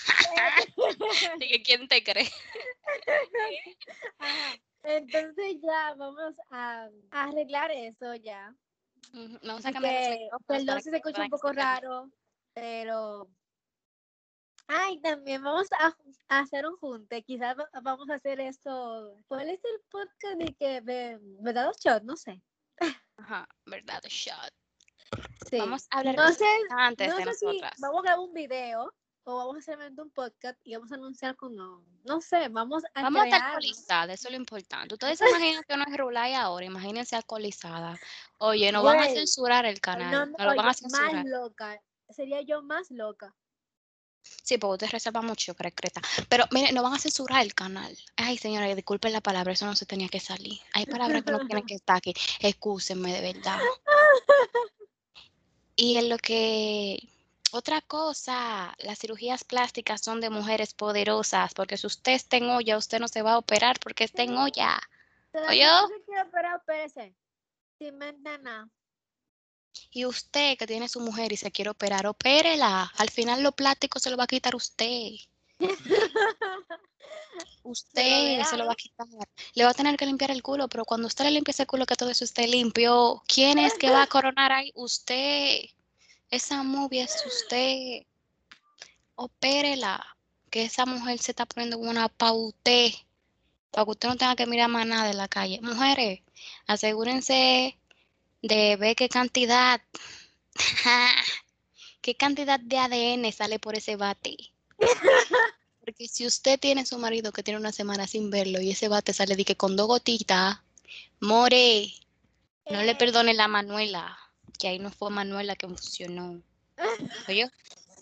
[1.35, 2.31] Así que ¿quién te cree?
[4.83, 8.55] Entonces ya vamos a, arreglar eso ya.
[9.43, 12.11] Vamos a cambiar Perdón si se escucha un poco raro,
[12.55, 13.29] pero...
[14.71, 15.97] Ay, también vamos a,
[16.29, 17.23] hacer un junte.
[17.23, 19.17] Quizás vamos a hacer esto.
[19.27, 22.03] ¿Cuál es el podcast de que verdad shot?
[22.03, 22.43] No sé.
[23.17, 24.53] Ajá, verdad shot.
[25.49, 25.59] Sí.
[25.59, 26.45] Vamos a hablar no sé,
[26.77, 27.73] antes de nosotras.
[27.79, 28.93] vamos a grabar un video
[29.31, 32.83] o vamos a hacer un podcast y vamos a anunciar con, no, no sé, vamos
[32.95, 34.95] a Vamos a estar alcoholizadas, eso es lo importante.
[34.95, 37.99] Ustedes se imaginan que no es Rulay ahora, imagínense alcoholizada.
[38.39, 41.13] Oye, no van a censurar el canal, no, lo van a censurar.
[41.13, 43.35] Más loca, sería yo más loca.
[44.23, 46.01] Sí, porque ustedes reservan mucho, Creta.
[46.31, 47.95] Pero miren, no van a censurar el canal.
[48.17, 50.59] Ay, señora, disculpen la palabra, eso no se tenía que salir.
[50.73, 52.15] Hay palabras que no tienen que estar aquí.
[52.41, 53.59] Excúsenme, de verdad.
[55.81, 57.09] Y en lo que
[57.53, 62.77] otra cosa, las cirugías plásticas son de mujeres poderosas, porque si usted está en olla,
[62.77, 64.81] usted no se va a operar porque está en olla.
[65.49, 65.67] ¿Oye?
[69.91, 72.91] Y usted que tiene su mujer y se quiere operar, opérela.
[72.97, 75.11] Al final lo plástico se lo va a quitar usted.
[77.63, 79.07] usted se lo va a quitar.
[79.55, 81.87] Le va a tener que limpiar el culo, pero cuando usted le limpie ese culo
[81.87, 84.73] que todo eso usted limpio, ¿quién es que va a coronar ahí?
[84.75, 85.61] Usted.
[86.31, 88.03] Esa movie es usted.
[89.15, 90.05] Opérela.
[90.51, 92.95] Que esa mujer se está poniendo una paute.
[93.71, 95.61] Para que usted no tenga que mirar más nada de la calle.
[95.63, 96.21] Mujeres,
[96.67, 97.79] asegúrense
[98.43, 99.81] de ver qué cantidad.
[102.01, 104.37] qué cantidad de ADN sale por ese bate.
[105.81, 109.13] Porque si usted tiene su marido que tiene una semana sin verlo y ese bate
[109.13, 110.59] sale de que con dos gotitas,
[111.21, 111.93] more,
[112.71, 114.19] no le perdone la Manuela.
[114.59, 116.41] Que ahí no fue Manuela que funcionó.
[117.29, 117.51] Oye,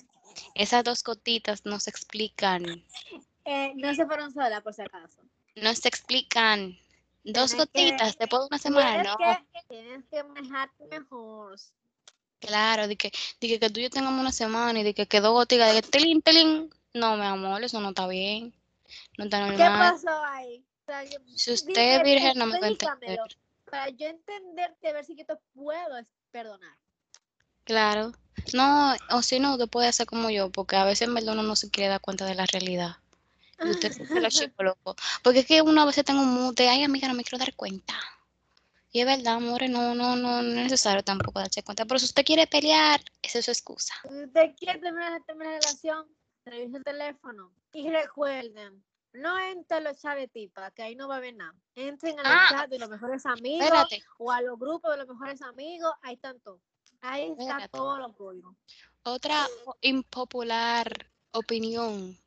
[0.55, 2.85] esas dos gotitas no se explican.
[3.45, 5.23] Eh, no se fueron solas, por si acaso.
[5.55, 6.79] No se explican.
[7.25, 9.17] Dos gotitas después de una semana, tienes no.
[9.17, 11.57] Que, tienes que manejarte mejor.
[12.39, 15.07] Claro, de que, de que, que tú y yo tengamos una semana y de que
[15.07, 16.71] quedó gotica, de que telín, telín.
[16.95, 18.55] No, mi amor, eso no está bien.
[19.19, 19.57] No está normal.
[19.57, 20.65] ¿Qué pasó ahí?
[20.83, 23.19] O sea, yo- Si usted es virgen, no me va a entender.
[23.65, 25.97] Para yo entenderte, a ver si yo te puedo
[26.37, 26.76] perdonar.
[27.64, 28.12] Claro.
[28.53, 31.43] No, o si no, usted puede hacer como yo, porque a veces en verdad uno
[31.43, 32.97] no se quiere dar cuenta de la realidad.
[33.64, 34.95] Y usted se lo chico loco.
[35.22, 37.39] Porque es que uno a veces tengo un mood de, ay, amiga, no me quiero
[37.39, 37.95] dar cuenta.
[38.93, 41.87] Y es verdad, amores, no, no, no, no es necesario tampoco darse cuenta.
[41.87, 43.95] Pero si usted quiere pelear, esa es su excusa.
[44.03, 46.07] Si usted quiere terminar, terminar la relación,
[46.45, 47.51] revise el teléfono.
[47.72, 51.55] Y recuerden, no entren los chats de tipa, que ahí no va a haber nada.
[51.75, 54.97] Entren a los Ah, chats de los mejores amigos Espérate, o a los grupos de
[54.99, 56.61] los mejores amigos, ahí están todos.
[57.01, 57.69] Ahí está Espérate.
[57.69, 58.55] todo lo códigos.
[59.05, 59.47] otra
[59.83, 62.19] impopular opinión.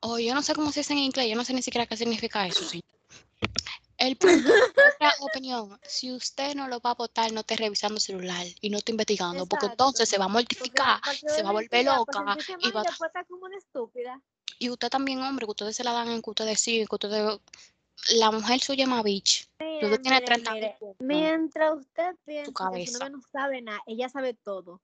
[0.00, 1.96] O yo no sé cómo se dice en inglés, yo no sé ni siquiera qué
[1.96, 2.82] significa eso, sí.
[3.98, 8.00] El punto, otra opinión, si usted no lo va a votar, no esté revisando el
[8.00, 11.52] celular y no esté investigando, porque entonces se va a mortificar, porque se va a
[11.52, 14.18] volver loca y va a como una estúpida.
[14.58, 17.40] Y usted también, hombre, que ustedes se la dan en que ustedes siguen, que ustedes...
[18.14, 19.46] La mujer suya más bitch.
[19.60, 23.82] Mire, Usted tiene mire, 30 mire, Mientras usted piensa que su novia no sabe nada,
[23.86, 24.80] ella sabe todo.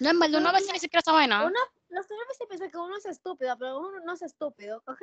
[0.00, 1.46] No, en verdad, una vez ni siquiera sabe nada.
[1.46, 1.58] Uno,
[1.90, 5.02] los hombres se piensan que uno es estúpido, pero uno no es estúpido, ¿ok?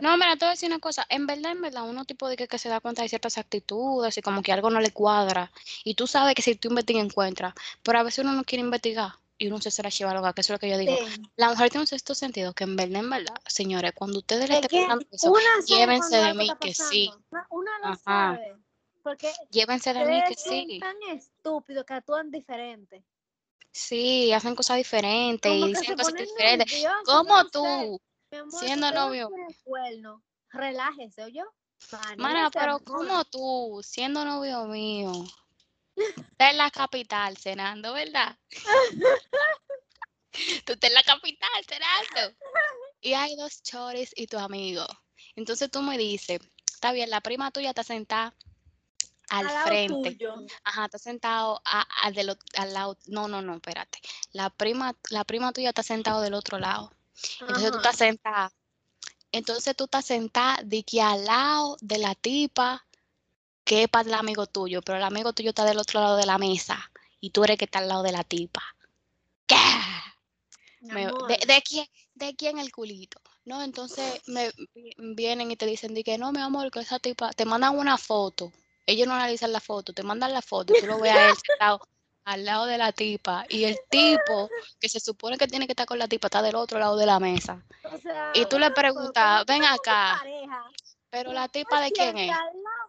[0.00, 1.06] No, mira, te voy a decir una cosa.
[1.08, 4.16] En verdad, en verdad, uno tipo de que, que se da cuenta de ciertas actitudes
[4.16, 5.52] y como que algo no le cuadra.
[5.84, 7.54] Y tú sabes que si tú investigas, encuentras.
[7.82, 9.12] Pero a veces uno no quiere investigar
[9.42, 10.96] y uno se se la lleva loca, que eso es lo que yo digo.
[10.96, 11.22] Sí.
[11.36, 14.58] La mujer tiene un sexto sentido que en verdad, en verdad, señores, cuando ustedes le
[14.58, 15.32] Es estén pasando eso,
[15.66, 17.10] llévense de mí que sí.
[17.30, 18.56] Una- Una lo sabe.
[19.02, 20.78] Porque llévense de mí que sí.
[20.78, 23.04] tan estúpidos que actúan diferente.
[23.72, 26.70] Sí, hacen cosas diferentes y dicen cosas diferentes.
[26.82, 27.50] yo sé.
[27.50, 29.30] tú, amor, siendo si novio.
[29.64, 31.44] cuerno, relájese, ¿oyó?
[31.90, 35.10] Mana, Manéjese, pero como tú, siendo novio mío,
[35.96, 38.36] estás en la capital cenando, ¿verdad?
[40.64, 42.36] tú estás en la capital cenando.
[43.00, 44.86] Y hay dos chores y tu amigo.
[45.34, 46.40] Entonces tú me dices,
[46.72, 48.34] está bien, la prima tuya está sentada
[49.30, 50.12] al frente.
[50.12, 50.34] tuyo.
[50.64, 52.98] Ajá, está sentado a- ot- al lado.
[53.06, 53.98] No, no, no, espérate.
[54.32, 56.92] La prima, la prima tuya está sentado del otro lado.
[57.40, 58.52] Entonces tú estás sentada.
[59.32, 62.86] Entonces tú estás sentada de que al lado de la tipa
[63.64, 66.26] que es para el amigo tuyo, pero el amigo tuyo está del otro lado de
[66.26, 66.90] la mesa
[67.20, 68.62] y tú eres que está al lado de la tipa.
[69.46, 69.56] ¿Qué?
[70.80, 73.20] Me- de, de quién, ¿De quién el culito?
[73.44, 77.30] No, entonces me vi- vienen y te dicen que no, mi amor, que esa tipa,
[77.32, 78.52] te mandan una foto.
[78.86, 81.36] Ellos no analizan la foto, te mandan la foto y tú lo ves a él
[81.46, 81.80] sentado
[82.24, 84.48] al lado de la tipa y el tipo
[84.80, 87.06] que se supone que tiene que estar con la tipa está del otro lado de
[87.06, 87.64] la mesa.
[87.84, 90.22] O sea, Y tú le preguntas, ven acá,
[91.12, 92.34] pero la tipa de quién es?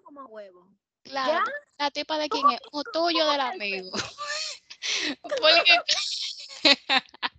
[0.05, 0.69] como huevo.
[1.03, 1.43] Claro,
[1.77, 3.91] la tipa de quién es, o tuyo del amigo.
[5.21, 5.77] Porque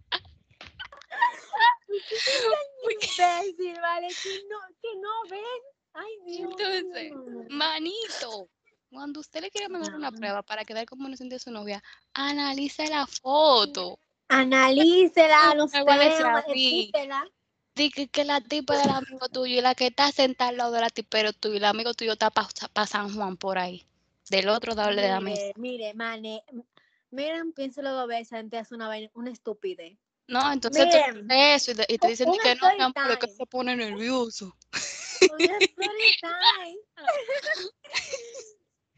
[2.85, 5.63] Imbécil, vale, que no, que no ven.
[5.95, 6.51] Ay, Dios.
[6.51, 7.13] Entonces,
[7.49, 8.51] manito,
[8.91, 11.83] cuando usted le quiere mandar una prueba para quedar como inocente de su novia,
[12.13, 13.99] analice la foto.
[14.29, 15.83] Analícela, no sé,
[17.75, 20.81] Dice que la tipa del amigo tuyo y la que está sentada al lado de
[20.81, 23.85] la tipero tuyo y el amigo tuyo está para San Juan por ahí.
[24.31, 25.53] Del otro lado de la mesa.
[25.57, 26.45] Mire, mane,
[27.11, 29.99] miren, piénselo dos veces antes de hacer una, vaina- una estupidez.
[30.29, 32.69] No, entonces tú Miren, dices eso y, te- y te un- dicen que no,
[33.11, 34.57] es que se pone nervioso.
[35.31, 36.79] Una story time.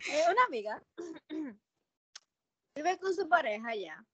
[0.08, 0.80] Eh, una amiga
[2.76, 4.04] vive con su pareja ya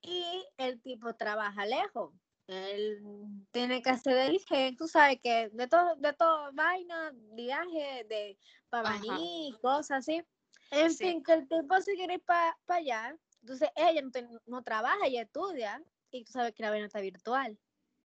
[0.00, 2.12] y el tipo trabaja lejos.
[2.48, 3.02] Él
[3.50, 8.38] tiene que hacer el gen, tú sabes que de todo, de todo, vaina, viaje, de
[8.68, 10.22] para venir, cosas así.
[10.70, 11.04] En Sí.
[11.04, 13.16] fin, que el tipo se quiere ir para allá.
[13.40, 14.02] Entonces ella
[14.46, 15.82] no, trabaja, ella estudia.
[16.10, 17.58] Y tú sabes que la vaina está virtual.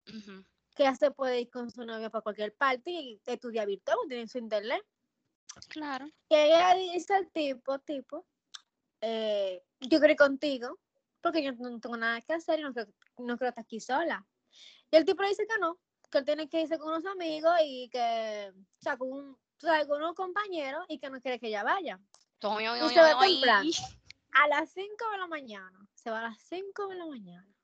[0.04, 4.28] Que ella se puede ir con su novio para cualquier parte y estudiar virtual, tiene
[4.28, 4.84] su internet.
[5.68, 6.06] Claro.
[6.28, 8.24] Que ella dice al tipo, tipo,
[9.00, 10.78] eh, yo quiero ir contigo,
[11.20, 14.26] porque yo no tengo nada que hacer y no quiero, no quiero estar aquí sola.
[14.90, 15.78] Y el tipo le dice que no,
[16.10, 19.86] que él tiene que irse con unos amigos y que, o sea, con, un, sabes,
[19.86, 22.00] con unos compañeros y que no quiere que ella vaya.
[22.38, 23.70] Toy, Y oy, se va temprano.
[24.32, 27.54] A las 5 de la mañana, se va a las 5 de la mañana.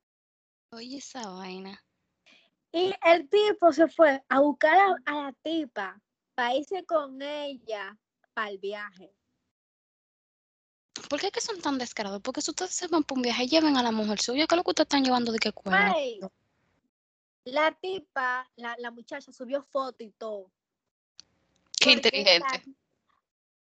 [0.70, 1.80] Oye, esa vaina.
[2.72, 6.00] Y el tipo se fue a buscar a, a la tipa
[6.34, 7.96] para irse con ella
[8.32, 9.14] para el viaje.
[11.08, 12.20] ¿Por qué que son tan descarados?
[12.22, 14.56] Porque si ustedes se van por un viaje, lleven a la mujer suya, ¿qué es
[14.56, 15.94] lo que ustedes están llevando de qué cuerda?
[17.44, 20.50] La tipa, la, la muchacha subió foto y todo.
[21.78, 22.64] Qué inteligente.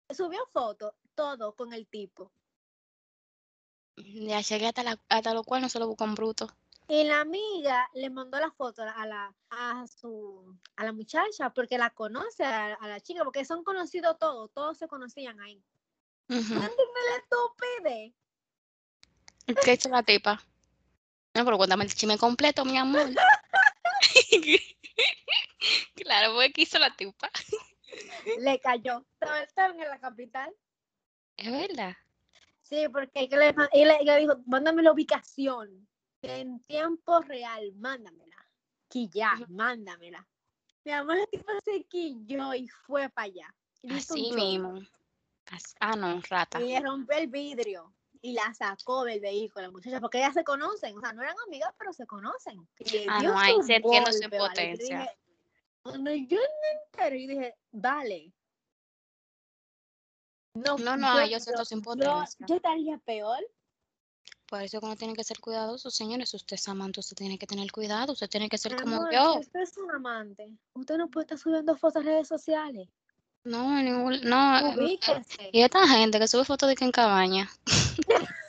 [0.10, 2.32] subió foto, todo con el tipo.
[3.98, 6.48] Ya llegué hasta, la, hasta lo cual no se lo buscan bruto.
[6.88, 11.78] Y la amiga le mandó la foto a la, a su, a la muchacha porque
[11.78, 15.62] la conoce a, la chica, porque son conocidos todos, todos se conocían ahí.
[16.30, 16.62] Uh -huh.
[16.62, 16.70] la
[19.64, 20.40] ¿Qué hizo la tipa?
[21.34, 23.10] No, pero cuéntame el chisme completo, mi amor.
[25.96, 27.32] claro, pues ¿qué hizo la tipa?
[28.40, 29.04] Le cayó.
[29.42, 30.54] Estaban en la capital.
[31.36, 31.96] Es verdad.
[32.62, 35.88] Sí, porque le, ella le dijo, mándame la ubicación
[36.22, 38.36] en tiempo real, mándamela.
[38.88, 40.28] Que ya, mándamela.
[40.84, 43.56] Mi amor, la tipa se quilló y fue para allá.
[43.90, 44.80] Así mismo.
[45.80, 46.62] Ah, no, rata.
[46.62, 50.44] Y le rompió el vidrio y la sacó del vehículo, la muchacha, porque ellas se
[50.44, 52.68] conocen, o sea, no eran amigas, pero se conocen.
[53.08, 55.16] ah, no, ahí se su potencia.
[55.82, 58.34] Cuando yo me enteré, y dije, vale.
[60.54, 62.46] No, no, no yo, siento sin potencia.
[62.48, 63.40] Yo, estaría peor.
[64.46, 66.34] Por eso uno tiene que ser cuidadoso, señores.
[66.34, 69.40] Usted es amante, usted tiene que tener cuidado, usted tiene que ser Amor, como yo.
[69.40, 70.58] Usted es un amante.
[70.74, 72.90] Usted no puede estar subiendo fotos a redes sociales.
[73.44, 74.74] No, ningún, no.
[74.76, 75.50] Ubíquese.
[75.52, 77.50] Y esta gente que sube fotos de que en cabaña.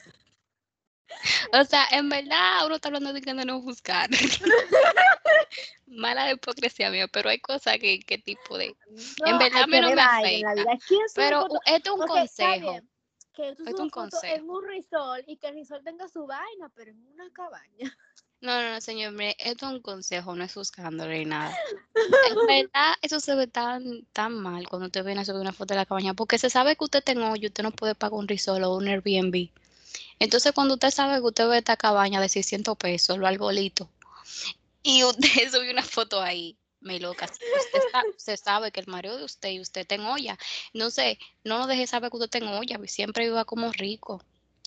[1.53, 4.09] o sea, en verdad uno está hablando de que no buscar.
[5.87, 8.75] Mala hipocresía mía, pero hay cosas que, que tipo de.
[9.21, 10.55] No, en verdad me no me afecta.
[11.15, 12.81] Pero esto es un consejo.
[13.33, 14.35] Que tú subas un consejo.
[14.35, 17.97] en un resort y que el resort tenga su vaina, pero en una cabaña.
[18.41, 21.57] No, no, señor, esto es un consejo, no es buscándole ni nada.
[21.95, 25.75] En verdad, eso se ve tan, tan mal cuando usted viene a subir una foto
[25.75, 28.29] de la cabaña, porque se sabe que usted tenga hoyo, usted no puede pagar un
[28.29, 29.51] resort o un Airbnb.
[30.19, 33.91] Entonces, cuando usted sabe que usted ve esta cabaña de 600 pesos, lo arbolito,
[34.83, 35.21] y usted
[35.53, 37.27] sube una foto ahí, me loca.
[37.27, 40.39] Usted, sabe, usted sabe que el marido de usted y usted tenga olla.
[40.73, 44.23] No sé, no nos deje saber que usted tenga olla, siempre viva como rico.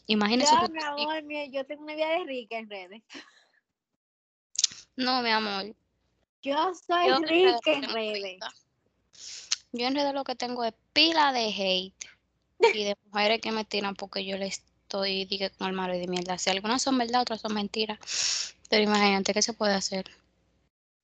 [0.05, 0.51] Imagínese.
[0.53, 3.03] Ya, mi amor, yo tengo una vida de rica en redes.
[4.95, 5.75] No, mi amor.
[6.41, 8.39] Yo soy yo rica en redes.
[9.71, 12.05] Yo en redes lo que tengo es pila de hate
[12.73, 16.07] y de mujeres que me tiran porque yo le estoy dije con el marido de
[16.07, 16.37] mierda.
[16.37, 18.55] Si algunas son verdad, otras son mentiras.
[18.69, 20.09] Pero imagínate qué se puede hacer.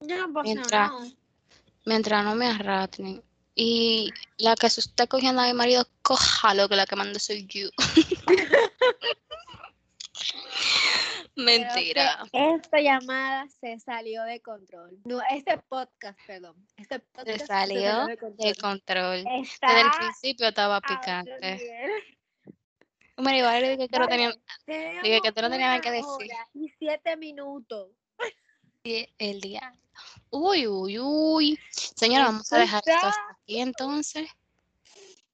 [0.02, 0.92] Yo no mientras,
[1.86, 3.24] mientras no me arrastren.
[3.56, 7.46] Y la que se está cogiendo a mi marido, cójalo, que la que manda soy
[7.48, 7.70] yo.
[11.40, 12.26] Mentira.
[12.34, 15.00] Esta llamada se salió de control.
[15.06, 16.56] No, este podcast, perdón.
[16.76, 18.48] Este podcast se salió, se salió de control.
[18.48, 19.24] De control.
[19.24, 21.60] Desde el principio estaba picante.
[23.16, 24.34] Hombre, igual dije que, no tenía,
[24.66, 26.32] dije que tú no tenías nada que decir.
[26.54, 27.90] Y siete minutos.
[28.84, 29.74] El día.
[30.30, 31.60] Uy, uy, uy.
[31.70, 34.30] Señora, vamos a dejar esto hasta aquí entonces.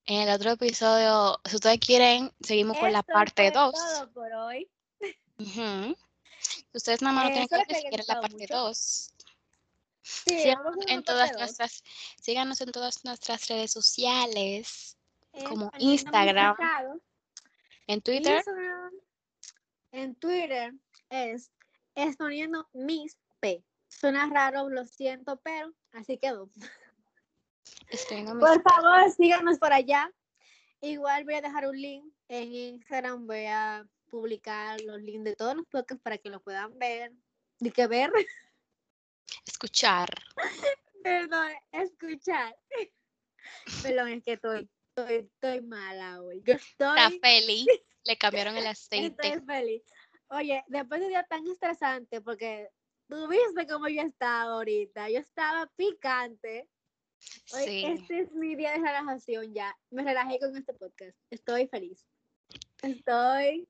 [0.06, 3.74] En el otro episodio, si ustedes quieren, seguimos con la parte 2.
[3.74, 4.68] todo por hoy.
[5.38, 5.98] Uh -huh.
[6.74, 9.12] Ustedes nada más no tienen que quieren la parte 2.
[10.02, 11.84] Sí, síganos, en todas nuestras,
[12.22, 14.98] síganos en todas nuestras redes sociales,
[15.34, 16.56] Eh, como Instagram,
[17.88, 18.38] en Twitter.
[18.38, 18.92] Instagram,
[19.92, 20.74] en Twitter
[21.10, 21.52] es
[21.96, 23.64] exponiendo mis P.
[23.90, 26.50] Suena raro, lo siento, pero así quedó.
[28.40, 30.12] Por favor, síganos por allá.
[30.82, 33.86] Igual voy a dejar un link en Instagram, voy a
[34.16, 37.12] publicar los links de todos los podcasts para que lo puedan ver.
[37.60, 38.10] ¿De qué ver?
[39.46, 40.10] escuchar.
[41.04, 42.56] Perdón, escuchar.
[43.84, 46.42] Perdón, es que estoy, estoy, estoy mala hoy.
[46.46, 47.66] Yo estoy, Está feliz.
[48.06, 49.28] Le cambiaron el aceite.
[49.28, 49.84] estoy feliz.
[50.30, 52.70] Oye, después de un día tan estresante, porque
[53.10, 55.10] tú viste cómo yo estaba ahorita.
[55.10, 56.70] Yo estaba picante.
[57.54, 57.86] Hoy, Sí.
[57.86, 59.76] Este es mi día de relajación ya.
[59.90, 61.18] Me relajé con este podcast.
[61.30, 62.08] Estoy feliz.
[62.82, 63.68] Estoy.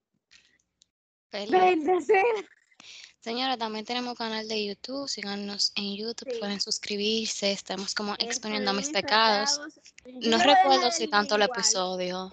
[3.26, 5.10] Señora, también tenemos canal de YouTube.
[5.10, 6.32] Síganos en YouTube.
[6.32, 6.40] Sí.
[6.40, 7.52] Pueden suscribirse.
[7.52, 9.60] Estamos como exponiendo mis pecados.
[10.06, 12.32] No recuerdo si tanto el episodio.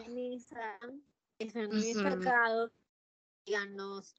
[1.39, 2.73] Exponiendo mis pecados.
[3.47, 4.15] Díganos.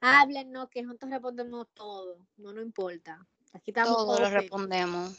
[0.00, 2.18] Háblenos, que juntos respondemos todo.
[2.36, 3.24] No nos importa.
[3.52, 5.12] Aquí estamos Todo lo respondemos.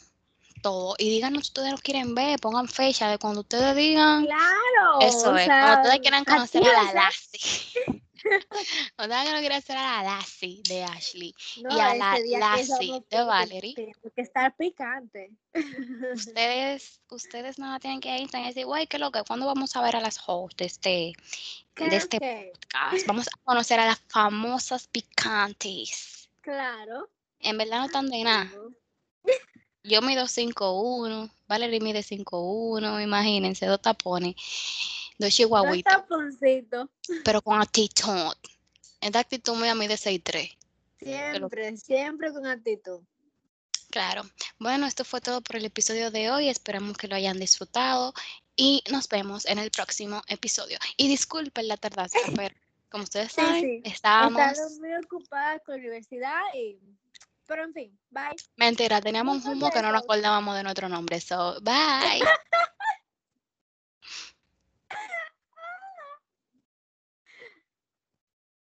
[0.62, 0.96] Todo.
[0.98, 2.38] Y díganos si ustedes lo quieren ver.
[2.40, 4.26] Pongan fecha de cuando ustedes digan.
[4.26, 5.00] Claro.
[5.00, 5.46] Eso es.
[5.46, 6.92] sea, Cuando ustedes quieran conocer a la.
[6.92, 8.02] Lassie.
[8.96, 13.74] Que no quiere hacer a la Lassie de Ashley y a la Lassie de Valerie.
[13.74, 15.30] Tiene que estar picante.
[16.14, 19.22] Ustedes, ustedes no tienen que ir y decir, güey, ¿qué lo que?
[19.24, 21.12] ¿Cuándo vamos a ver a las hosts de este,
[21.76, 23.06] de este podcast?
[23.06, 26.30] Vamos a conocer a las famosas picantes.
[26.40, 27.10] Claro.
[27.40, 28.50] En verdad no están de nada.
[29.82, 34.34] Yo mido 5'1, Valerie mide 5'1, imagínense, dos tapones,
[35.20, 36.88] Dos taponcitos.
[37.24, 38.32] Pero con actitud.
[39.00, 40.56] Esta actitud mía mide 6'3.
[40.98, 43.00] Siempre, siempre con actitud.
[43.90, 44.22] Claro.
[44.58, 46.48] Bueno, esto fue todo por el episodio de hoy.
[46.48, 48.14] Esperamos que lo hayan disfrutado
[48.56, 50.78] y nos vemos en el próximo episodio.
[50.96, 52.54] Y disculpen la tardanza, pero
[52.88, 54.42] como ustedes saben, estábamos...
[54.80, 56.78] muy ocupadas con la universidad y
[57.46, 58.36] pero en fin, bye.
[58.54, 61.20] Mentira, teníamos un humo que no nos acordábamos de nuestro nombre.
[61.20, 62.20] So, bye.